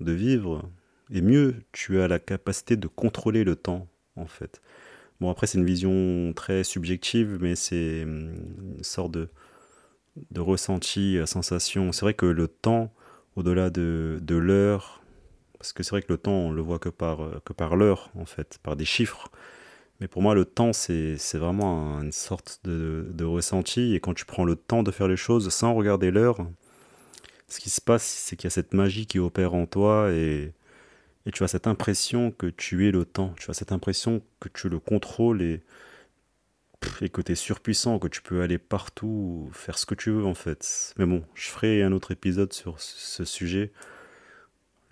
de 0.00 0.12
vivre, 0.12 0.68
et 1.10 1.20
mieux 1.20 1.56
tu 1.72 2.00
as 2.00 2.08
la 2.08 2.18
capacité 2.18 2.76
de 2.76 2.88
contrôler 2.88 3.44
le 3.44 3.56
temps, 3.56 3.86
en 4.16 4.26
fait. 4.26 4.60
Bon, 5.20 5.30
après, 5.30 5.46
c'est 5.46 5.58
une 5.58 5.64
vision 5.64 6.32
très 6.34 6.64
subjective, 6.64 7.38
mais 7.40 7.56
c'est 7.56 8.02
hum, 8.04 8.34
une 8.78 8.84
sorte 8.84 9.12
de, 9.12 9.28
de 10.30 10.40
ressenti, 10.40 11.18
sensation. 11.26 11.92
C'est 11.92 12.02
vrai 12.02 12.14
que 12.14 12.26
le 12.26 12.48
temps, 12.48 12.92
au-delà 13.36 13.70
de, 13.70 14.18
de 14.22 14.36
l'heure, 14.36 15.02
parce 15.58 15.72
que 15.72 15.82
c'est 15.82 15.90
vrai 15.90 16.02
que 16.02 16.12
le 16.12 16.18
temps, 16.18 16.32
on 16.32 16.52
le 16.52 16.62
voit 16.62 16.78
que 16.78 16.90
par, 16.90 17.22
euh, 17.22 17.40
que 17.44 17.52
par 17.52 17.76
l'heure, 17.76 18.10
en 18.18 18.26
fait, 18.26 18.58
par 18.62 18.76
des 18.76 18.84
chiffres. 18.84 19.30
Mais 20.00 20.08
pour 20.08 20.22
moi, 20.22 20.34
le 20.34 20.44
temps, 20.44 20.72
c'est 20.72 21.16
vraiment 21.34 22.00
une 22.02 22.12
sorte 22.12 22.60
de, 22.64 23.06
de, 23.12 23.24
ressenti. 23.24 23.94
Et 23.94 24.00
quand 24.00 24.14
tu 24.14 24.24
prends 24.26 24.44
le 24.44 24.56
temps 24.56 24.82
de 24.82 24.90
faire 24.90 25.08
les 25.08 25.16
choses 25.16 25.48
sans 25.50 25.74
regarder 25.74 26.10
l'heure, 26.10 26.38
ce 27.48 27.60
qui 27.60 27.70
se 27.70 27.80
passe, 27.80 28.04
c'est 28.04 28.36
qu'il 28.36 28.44
y 28.44 28.48
a 28.48 28.50
cette 28.50 28.74
magie 28.74 29.06
qui 29.06 29.18
opère 29.18 29.54
en 29.54 29.66
toi 29.66 30.10
et, 30.12 30.52
et 31.26 31.30
tu 31.30 31.42
as 31.42 31.48
cette 31.48 31.66
impression 31.66 32.30
que 32.30 32.46
tu 32.46 32.86
es 32.86 32.90
le 32.90 33.04
temps. 33.04 33.34
Tu 33.38 33.50
as 33.50 33.54
cette 33.54 33.72
impression 33.72 34.22
que 34.40 34.48
tu 34.48 34.68
le 34.68 34.78
contrôles 34.78 35.42
et, 35.42 35.62
que 37.10 37.22
tu 37.22 37.32
es 37.32 37.34
surpuissant, 37.34 37.98
que 37.98 38.08
tu 38.08 38.20
peux 38.20 38.42
aller 38.42 38.58
partout, 38.58 39.48
faire 39.52 39.78
ce 39.78 39.86
que 39.86 39.94
tu 39.94 40.10
veux 40.10 40.26
en 40.26 40.34
fait. 40.34 40.94
Mais 40.98 41.06
bon, 41.06 41.24
je 41.34 41.48
ferai 41.48 41.82
un 41.82 41.92
autre 41.92 42.10
épisode 42.10 42.52
sur 42.52 42.80
ce 42.80 43.24
sujet. 43.24 43.72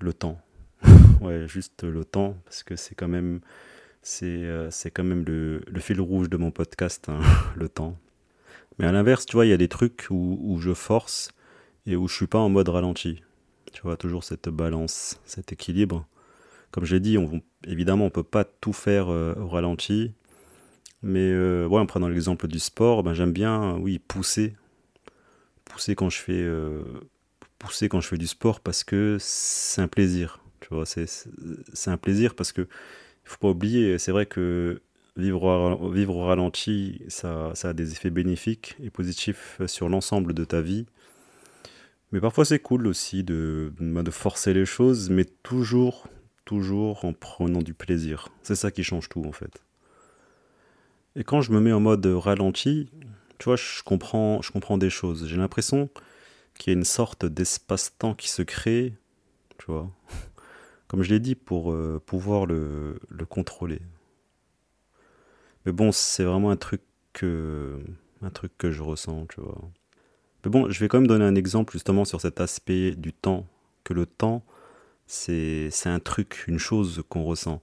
Le 0.00 0.12
temps 0.12 0.40
ouais, 1.20 1.46
juste 1.46 1.84
le 1.84 2.04
temps, 2.04 2.36
parce 2.44 2.62
que 2.62 2.76
c'est 2.76 2.94
quand 2.94 3.08
même, 3.08 3.40
euh, 4.22 4.70
le, 5.66 5.80
fil 5.80 6.00
rouge 6.00 6.28
de 6.28 6.36
mon 6.36 6.50
podcast, 6.50 7.08
hein, 7.08 7.20
le 7.56 7.68
temps. 7.68 7.96
Mais 8.78 8.86
à 8.86 8.92
l'inverse, 8.92 9.26
tu 9.26 9.36
vois, 9.36 9.46
il 9.46 9.50
y 9.50 9.52
a 9.52 9.58
des 9.58 9.68
trucs 9.68 10.06
où, 10.10 10.38
où, 10.42 10.58
je 10.60 10.74
force 10.74 11.30
et 11.86 11.94
où 11.94 12.08
je 12.08 12.14
suis 12.14 12.26
pas 12.26 12.38
en 12.38 12.48
mode 12.48 12.68
ralenti. 12.68 13.22
Tu 13.72 13.82
vois, 13.82 13.96
toujours 13.96 14.24
cette 14.24 14.48
balance, 14.48 15.20
cet 15.24 15.52
équilibre. 15.52 16.06
Comme 16.72 16.84
j'ai 16.84 17.00
dit, 17.00 17.18
on, 17.18 17.40
évidemment, 17.66 18.06
on 18.06 18.10
peut 18.10 18.22
pas 18.24 18.44
tout 18.44 18.72
faire 18.72 19.10
euh, 19.10 19.34
au 19.36 19.48
ralenti. 19.48 20.12
Mais 21.02 21.30
euh, 21.30 21.66
ouais, 21.66 21.80
en 21.80 21.86
prenant 21.86 22.08
l'exemple 22.08 22.48
du 22.48 22.58
sport, 22.58 23.02
ben, 23.02 23.14
j'aime 23.14 23.32
bien, 23.32 23.76
oui, 23.76 24.00
pousser. 24.00 24.56
Pousser 25.64 25.94
quand 25.94 26.10
je 26.10 26.18
fais, 26.18 26.46
pousser 27.58 27.88
quand 27.88 28.00
je 28.00 28.08
fais 28.08 28.18
du 28.18 28.26
sport 28.26 28.60
parce 28.60 28.84
que 28.84 29.16
c'est 29.20 29.80
un 29.80 29.88
plaisir. 29.88 30.40
Tu 30.60 30.68
vois, 30.74 30.84
c'est, 30.84 31.06
c'est 31.06 31.90
un 31.90 31.96
plaisir 31.96 32.34
parce 32.34 32.52
que 32.52 32.62
il 32.62 33.28
faut 33.28 33.38
pas 33.38 33.48
oublier, 33.50 33.98
c'est 33.98 34.12
vrai 34.12 34.26
que 34.26 34.82
vivre 35.16 35.44
au, 35.44 35.90
vivre 35.90 36.16
au 36.16 36.24
ralenti, 36.24 37.02
ça, 37.08 37.52
ça 37.54 37.70
a 37.70 37.72
des 37.72 37.92
effets 37.92 38.10
bénéfiques 38.10 38.76
et 38.82 38.90
positifs 38.90 39.60
sur 39.66 39.88
l'ensemble 39.88 40.34
de 40.34 40.44
ta 40.44 40.60
vie. 40.60 40.86
Mais 42.10 42.20
parfois 42.20 42.44
c'est 42.44 42.58
cool 42.58 42.86
aussi 42.86 43.24
de, 43.24 43.72
de 43.78 44.10
forcer 44.10 44.52
les 44.52 44.66
choses, 44.66 45.08
mais 45.08 45.24
toujours, 45.24 46.08
toujours 46.44 47.04
en 47.04 47.12
prenant 47.12 47.62
du 47.62 47.74
plaisir. 47.74 48.28
C'est 48.42 48.54
ça 48.54 48.70
qui 48.70 48.84
change 48.84 49.08
tout 49.08 49.24
en 49.24 49.32
fait. 49.32 49.62
Et 51.16 51.24
quand 51.24 51.40
je 51.40 51.52
me 51.52 51.60
mets 51.60 51.72
en 51.72 51.80
mode 51.80 52.06
ralenti, 52.06 52.90
tu 53.38 53.44
vois, 53.44 53.56
je 53.56 53.82
comprends, 53.82 54.40
je 54.40 54.76
des 54.78 54.90
choses. 54.90 55.26
J'ai 55.26 55.36
l'impression 55.36 55.90
qu'il 56.56 56.72
y 56.72 56.76
a 56.76 56.78
une 56.78 56.84
sorte 56.84 57.26
d'espace-temps 57.26 58.14
qui 58.14 58.28
se 58.28 58.42
crée, 58.42 58.94
tu 59.58 59.66
vois 59.66 59.90
comme 60.88 61.02
je 61.02 61.10
l'ai 61.10 61.20
dit, 61.20 61.34
pour 61.34 61.72
euh, 61.72 62.00
pouvoir 62.04 62.46
le, 62.46 63.00
le, 63.08 63.24
contrôler. 63.24 63.80
Mais 65.64 65.72
bon, 65.72 65.90
c'est 65.90 66.24
vraiment 66.24 66.50
un 66.50 66.56
truc 66.56 66.82
que, 67.12 67.78
un 68.22 68.30
truc 68.30 68.52
que 68.58 68.70
je 68.70 68.82
ressens, 68.82 69.26
tu 69.26 69.40
vois. 69.40 69.58
Mais 70.44 70.50
bon, 70.50 70.70
je 70.70 70.78
vais 70.80 70.88
quand 70.88 70.98
même 70.98 71.06
donner 71.06 71.24
un 71.24 71.34
exemple 71.34 71.72
justement 71.72 72.04
sur 72.04 72.20
cet 72.20 72.40
aspect 72.40 72.92
du 72.92 73.12
temps, 73.12 73.46
que 73.84 73.94
le 73.94 74.06
temps, 74.06 74.44
c'est 75.12 75.70
un 75.88 76.00
truc, 76.00 76.44
une 76.48 76.58
chose 76.58 77.02
qu'on 77.08 77.24
ressent. 77.24 77.62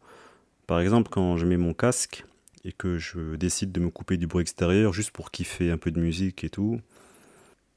Par 0.67 0.79
exemple, 0.79 1.09
quand 1.09 1.35
je 1.35 1.47
mets 1.47 1.57
mon 1.57 1.73
casque 1.73 2.25
et 2.63 2.71
que 2.71 2.99
je 2.99 3.35
décide 3.35 3.71
de 3.71 3.79
me 3.79 3.89
couper 3.89 4.17
du 4.17 4.27
bruit 4.27 4.43
extérieur 4.43 4.93
juste 4.93 5.09
pour 5.11 5.31
kiffer 5.31 5.71
un 5.71 5.77
peu 5.77 5.89
de 5.89 5.99
musique 5.99 6.43
et 6.43 6.49
tout, 6.49 6.79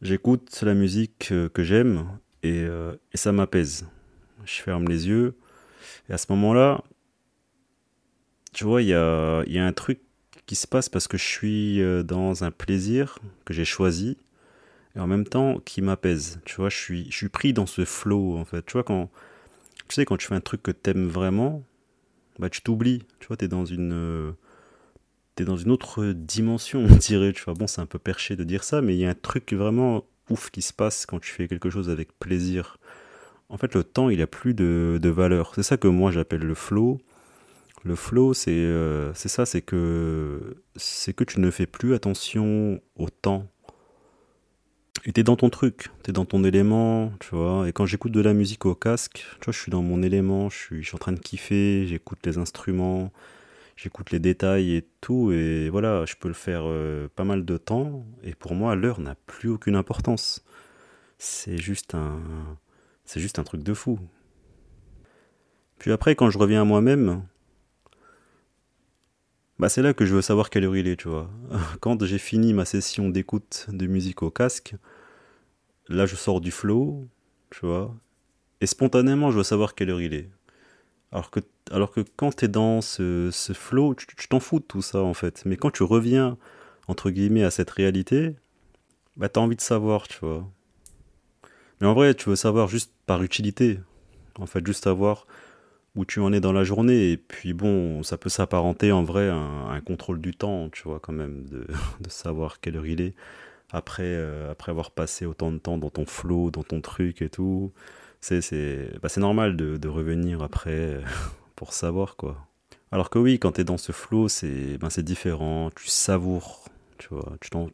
j'écoute 0.02 0.60
la 0.62 0.74
musique 0.74 1.30
euh, 1.32 1.48
que 1.48 1.62
j'aime 1.62 2.06
et, 2.42 2.64
euh, 2.64 2.94
et 3.14 3.16
ça 3.16 3.32
m'apaise. 3.32 3.86
Je 4.44 4.60
ferme 4.60 4.88
les 4.88 5.08
yeux 5.08 5.36
et 6.10 6.12
à 6.12 6.18
ce 6.18 6.26
moment-là, 6.30 6.82
tu 8.52 8.64
vois, 8.64 8.82
il 8.82 8.88
y 8.88 8.94
a, 8.94 9.42
y 9.46 9.58
a 9.58 9.64
un 9.64 9.72
truc 9.72 10.00
qui 10.44 10.54
se 10.54 10.66
passe 10.66 10.90
parce 10.90 11.08
que 11.08 11.16
je 11.16 11.24
suis 11.24 11.80
euh, 11.80 12.02
dans 12.02 12.44
un 12.44 12.50
plaisir 12.50 13.20
que 13.46 13.54
j'ai 13.54 13.64
choisi 13.64 14.18
et 14.96 15.00
en 15.00 15.06
même 15.06 15.24
temps 15.26 15.60
qui 15.64 15.80
m'apaise. 15.80 16.40
Tu 16.44 16.56
vois, 16.56 16.68
je 16.68 16.76
suis, 16.76 17.10
je 17.10 17.16
suis 17.16 17.30
pris 17.30 17.54
dans 17.54 17.66
ce 17.66 17.86
flow 17.86 18.36
en 18.36 18.44
fait. 18.44 18.66
Tu 18.66 18.72
vois, 18.74 18.84
quand 18.84 19.08
tu 19.92 19.96
sais, 19.96 20.06
quand 20.06 20.16
tu 20.16 20.26
fais 20.26 20.34
un 20.34 20.40
truc 20.40 20.62
que 20.62 20.70
t'aimes 20.70 21.06
vraiment, 21.06 21.62
bah 22.38 22.48
tu 22.48 22.62
t'oublies. 22.62 23.02
Tu 23.20 23.26
vois, 23.28 23.36
t'es 23.36 23.46
dans 23.46 23.66
une. 23.66 23.92
Euh, 23.92 24.32
t'es 25.34 25.44
dans 25.44 25.58
une 25.58 25.70
autre 25.70 26.12
dimension, 26.12 26.80
on 26.90 26.96
dirait. 26.96 27.34
Tu 27.34 27.44
vois, 27.44 27.52
bon, 27.52 27.66
c'est 27.66 27.82
un 27.82 27.86
peu 27.86 27.98
perché 27.98 28.34
de 28.34 28.42
dire 28.42 28.64
ça, 28.64 28.80
mais 28.80 28.94
il 28.96 29.00
y 29.00 29.04
a 29.04 29.10
un 29.10 29.14
truc 29.14 29.52
vraiment 29.52 30.04
ouf 30.30 30.50
qui 30.50 30.62
se 30.62 30.72
passe 30.72 31.04
quand 31.04 31.20
tu 31.20 31.30
fais 31.30 31.46
quelque 31.46 31.68
chose 31.68 31.90
avec 31.90 32.18
plaisir. 32.18 32.78
En 33.50 33.58
fait, 33.58 33.74
le 33.74 33.84
temps, 33.84 34.08
il 34.08 34.22
a 34.22 34.26
plus 34.26 34.54
de, 34.54 34.98
valeur. 35.10 35.52
C'est 35.54 35.62
ça 35.62 35.76
que 35.76 35.88
moi 35.88 36.10
j'appelle 36.10 36.40
le 36.40 36.54
flow. 36.54 36.98
Le 37.84 37.94
flow, 37.94 38.32
c'est 38.32 38.50
euh, 38.50 39.12
c'est 39.12 39.28
ça, 39.28 39.44
c'est 39.44 39.60
que, 39.60 40.56
c'est 40.76 41.12
que 41.12 41.24
tu 41.24 41.38
ne 41.38 41.50
fais 41.50 41.66
plus 41.66 41.94
attention 41.94 42.80
au 42.96 43.10
temps. 43.10 43.46
Et 45.04 45.12
t'es 45.12 45.24
dans 45.24 45.34
ton 45.34 45.50
truc, 45.50 45.90
t'es 46.04 46.12
dans 46.12 46.24
ton 46.24 46.44
élément, 46.44 47.12
tu 47.18 47.34
vois. 47.34 47.68
Et 47.68 47.72
quand 47.72 47.86
j'écoute 47.86 48.12
de 48.12 48.20
la 48.20 48.34
musique 48.34 48.66
au 48.66 48.76
casque, 48.76 49.26
tu 49.40 49.44
vois, 49.44 49.52
je 49.52 49.58
suis 49.58 49.70
dans 49.70 49.82
mon 49.82 50.00
élément, 50.00 50.48
je 50.48 50.56
suis, 50.56 50.82
je 50.82 50.88
suis 50.88 50.94
en 50.94 50.98
train 50.98 51.12
de 51.12 51.18
kiffer, 51.18 51.86
j'écoute 51.86 52.20
les 52.24 52.38
instruments, 52.38 53.10
j'écoute 53.76 54.12
les 54.12 54.20
détails 54.20 54.76
et 54.76 54.86
tout. 55.00 55.32
Et 55.32 55.70
voilà, 55.70 56.04
je 56.06 56.14
peux 56.14 56.28
le 56.28 56.34
faire 56.34 56.62
euh, 56.66 57.08
pas 57.16 57.24
mal 57.24 57.44
de 57.44 57.56
temps. 57.56 58.06
Et 58.22 58.34
pour 58.34 58.54
moi, 58.54 58.76
l'heure 58.76 59.00
n'a 59.00 59.16
plus 59.26 59.48
aucune 59.48 59.74
importance. 59.74 60.44
C'est 61.18 61.58
juste 61.58 61.96
un, 61.96 62.20
c'est 63.04 63.20
juste 63.20 63.40
un 63.40 63.44
truc 63.44 63.64
de 63.64 63.74
fou. 63.74 63.98
Puis 65.78 65.90
après, 65.90 66.14
quand 66.14 66.30
je 66.30 66.38
reviens 66.38 66.62
à 66.62 66.64
moi-même, 66.64 67.22
bah 69.58 69.68
c'est 69.68 69.82
là 69.82 69.94
que 69.94 70.04
je 70.04 70.14
veux 70.14 70.22
savoir 70.22 70.48
quelle 70.48 70.64
heure 70.64 70.76
il 70.76 70.86
est, 70.88 70.96
tu 70.96 71.08
vois. 71.08 71.30
Quand 71.80 72.04
j'ai 72.04 72.18
fini 72.18 72.52
ma 72.52 72.64
session 72.64 73.08
d'écoute 73.08 73.66
de 73.68 73.86
musique 73.86 74.22
au 74.22 74.30
casque, 74.30 74.74
là 75.92 76.06
je 76.06 76.16
sors 76.16 76.40
du 76.40 76.50
flow, 76.50 77.06
tu 77.50 77.66
vois, 77.66 77.94
et 78.60 78.66
spontanément 78.66 79.30
je 79.30 79.38
veux 79.38 79.44
savoir 79.44 79.74
quelle 79.74 79.90
heure 79.90 80.00
il 80.00 80.14
est. 80.14 80.30
Alors 81.12 81.90
que, 81.90 82.00
quand 82.16 82.34
t'es 82.34 82.48
dans 82.48 82.80
ce, 82.80 83.30
flow, 83.54 83.94
tu 83.94 84.28
t'en 84.28 84.40
fous 84.40 84.60
de 84.60 84.64
tout 84.64 84.82
ça 84.82 85.02
en 85.02 85.14
fait. 85.14 85.42
Mais 85.44 85.56
quand 85.56 85.70
tu 85.70 85.82
reviens, 85.82 86.38
entre 86.88 87.10
guillemets, 87.10 87.44
à 87.44 87.50
cette 87.50 87.70
réalité, 87.70 88.34
bah 89.16 89.28
t'as 89.28 89.40
envie 89.40 89.56
de 89.56 89.60
savoir, 89.60 90.08
tu 90.08 90.18
vois. 90.20 90.48
Mais 91.80 91.86
en 91.86 91.94
vrai, 91.94 92.14
tu 92.14 92.30
veux 92.30 92.36
savoir 92.36 92.68
juste 92.68 92.92
par 93.06 93.22
utilité. 93.22 93.78
En 94.38 94.46
fait, 94.46 94.66
juste 94.66 94.84
savoir 94.84 95.26
où 95.94 96.06
tu 96.06 96.20
en 96.20 96.32
es 96.32 96.40
dans 96.40 96.52
la 96.52 96.64
journée. 96.64 97.10
Et 97.12 97.16
puis 97.18 97.52
bon, 97.52 98.02
ça 98.02 98.16
peut 98.16 98.30
s'apparenter 98.30 98.92
en 98.92 99.04
vrai 99.04 99.28
à 99.28 99.34
un, 99.34 99.80
contrôle 99.80 100.20
du 100.20 100.34
temps, 100.34 100.70
tu 100.70 100.84
vois, 100.84 101.00
quand 101.00 101.12
même, 101.12 101.44
de 101.44 101.66
savoir 102.08 102.60
quelle 102.60 102.76
heure 102.76 102.86
il 102.86 103.00
est. 103.02 103.14
Après, 103.72 104.04
euh, 104.04 104.50
après 104.52 104.70
avoir 104.70 104.90
passé 104.90 105.24
autant 105.24 105.50
de 105.50 105.58
temps 105.58 105.78
dans 105.78 105.90
ton 105.90 106.04
flow, 106.04 106.50
dans 106.50 106.62
ton 106.62 106.80
truc 106.82 107.22
et 107.22 107.30
tout, 107.30 107.72
c'est 108.20 109.00
bah 109.02 109.08
normal 109.16 109.56
de, 109.56 109.88
revenir 109.88 110.42
après 110.42 111.00
pour 111.56 111.72
savoir 111.72 112.16
quoi. 112.16 112.46
Alors 112.92 113.08
que 113.08 113.18
oui, 113.18 113.38
quand 113.38 113.52
tu 113.52 113.62
es 113.62 113.64
dans 113.64 113.78
ce 113.78 113.92
flow, 113.92 114.28
c'est 114.28 114.76
ben 114.78 114.88
différent, 114.98 115.70
tu 115.74 115.88
savoures, 115.88 116.64
tu 116.98 117.08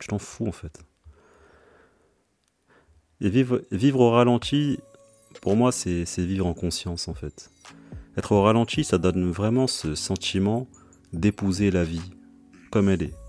t'en 0.06 0.18
fous 0.18 0.46
en 0.46 0.52
fait. 0.52 0.80
Et 3.20 3.30
vivre 3.30 4.00
au 4.00 4.10
ralenti, 4.10 4.78
pour 5.42 5.56
moi, 5.56 5.72
c'est 5.72 6.04
vivre 6.18 6.46
en 6.46 6.54
conscience 6.54 7.08
en 7.08 7.14
fait. 7.14 7.50
Être 8.16 8.32
au 8.32 8.42
ralenti, 8.42 8.84
ça 8.84 8.98
donne 8.98 9.30
vraiment 9.30 9.66
ce 9.66 9.96
sentiment 9.96 10.68
d'épouser 11.12 11.72
la 11.72 11.82
vie 11.84 12.12
comme 12.70 12.88
elle 12.88 13.02
est. 13.02 13.27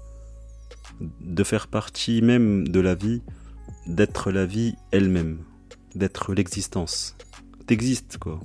De 1.00 1.44
faire 1.44 1.68
partie 1.68 2.22
même 2.22 2.68
de 2.68 2.80
la 2.80 2.96
vie, 2.96 3.22
d'être 3.88 4.32
la 4.32 4.46
vie 4.46 4.76
elle-même, 4.92 5.40
d'être 5.96 6.34
l'existence. 6.34 7.16
T'existes 7.68 8.18
quoi. 8.18 8.40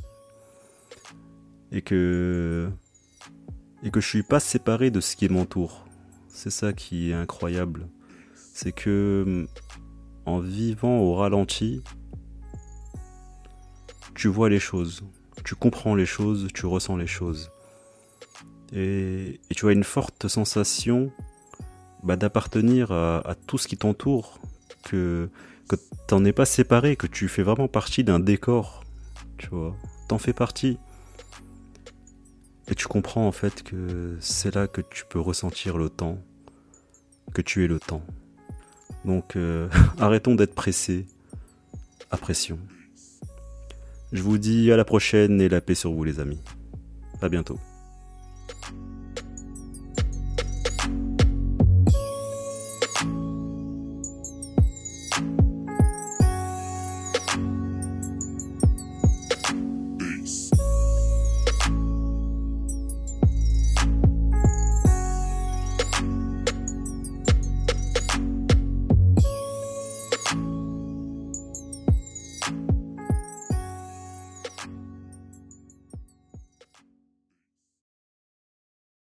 Et 1.72 1.82
que 1.82 2.68
et 3.82 3.90
que 3.90 4.00
je 4.00 4.08
suis 4.08 4.22
pas 4.22 4.40
séparé 4.40 4.90
de 4.90 5.00
ce 5.00 5.16
qui 5.16 5.28
m'entoure. 5.28 5.84
C'est 6.28 6.50
ça 6.50 6.72
qui 6.72 7.10
est 7.10 7.14
incroyable. 7.14 7.88
C'est 8.36 8.72
que 8.72 9.46
en 10.26 10.38
vivant 10.38 11.00
au 11.00 11.14
ralenti, 11.14 11.82
tu 14.14 14.28
vois 14.28 14.48
les 14.48 14.60
choses 14.60 15.04
tu 15.44 15.54
comprends 15.54 15.94
les 15.94 16.06
choses, 16.06 16.48
tu 16.54 16.66
ressens 16.66 16.96
les 16.96 17.06
choses. 17.06 17.50
Et, 18.72 19.40
tu 19.50 19.68
as 19.68 19.72
une 19.72 19.84
forte 19.84 20.26
sensation 20.26 21.12
bah, 22.04 22.16
d'appartenir 22.16 22.92
à, 22.92 23.34
tout 23.46 23.58
ce 23.58 23.66
qui 23.66 23.76
t'entoure, 23.76 24.38
que, 24.84 25.28
que 25.68 25.76
t'en 26.06 26.24
es 26.24 26.32
pas 26.32 26.44
séparé, 26.44 26.96
que 26.96 27.06
tu 27.06 27.28
fais 27.28 27.42
vraiment 27.42 27.68
partie 27.68 28.04
d'un 28.04 28.20
décor, 28.20 28.84
tu 29.38 29.48
vois. 29.48 29.74
T'en 30.08 30.18
fais 30.18 30.34
partie. 30.34 30.78
Et 32.68 32.74
tu 32.74 32.86
comprends 32.86 33.26
en 33.26 33.32
fait 33.32 33.62
que 33.62 34.16
c'est 34.20 34.54
là 34.54 34.66
que 34.66 34.80
tu 34.80 35.04
peux 35.08 35.20
ressentir 35.20 35.76
le 35.76 35.90
temps, 35.90 36.18
que 37.32 37.42
tu 37.42 37.64
es 37.64 37.66
le 37.66 37.78
temps. 37.78 38.02
Donc 39.04 39.36
euh, 39.36 39.68
arrêtons 39.98 40.34
d'être 40.34 40.54
pressés 40.54 41.06
à 42.10 42.16
pression. 42.16 42.58
Je 44.12 44.22
vous 44.22 44.38
dis 44.38 44.70
à 44.70 44.76
la 44.76 44.84
prochaine 44.84 45.40
et 45.40 45.48
la 45.48 45.60
paix 45.60 45.74
sur 45.74 45.92
vous 45.92 46.04
les 46.04 46.20
amis. 46.20 46.40
À 47.20 47.28
bientôt. 47.28 47.58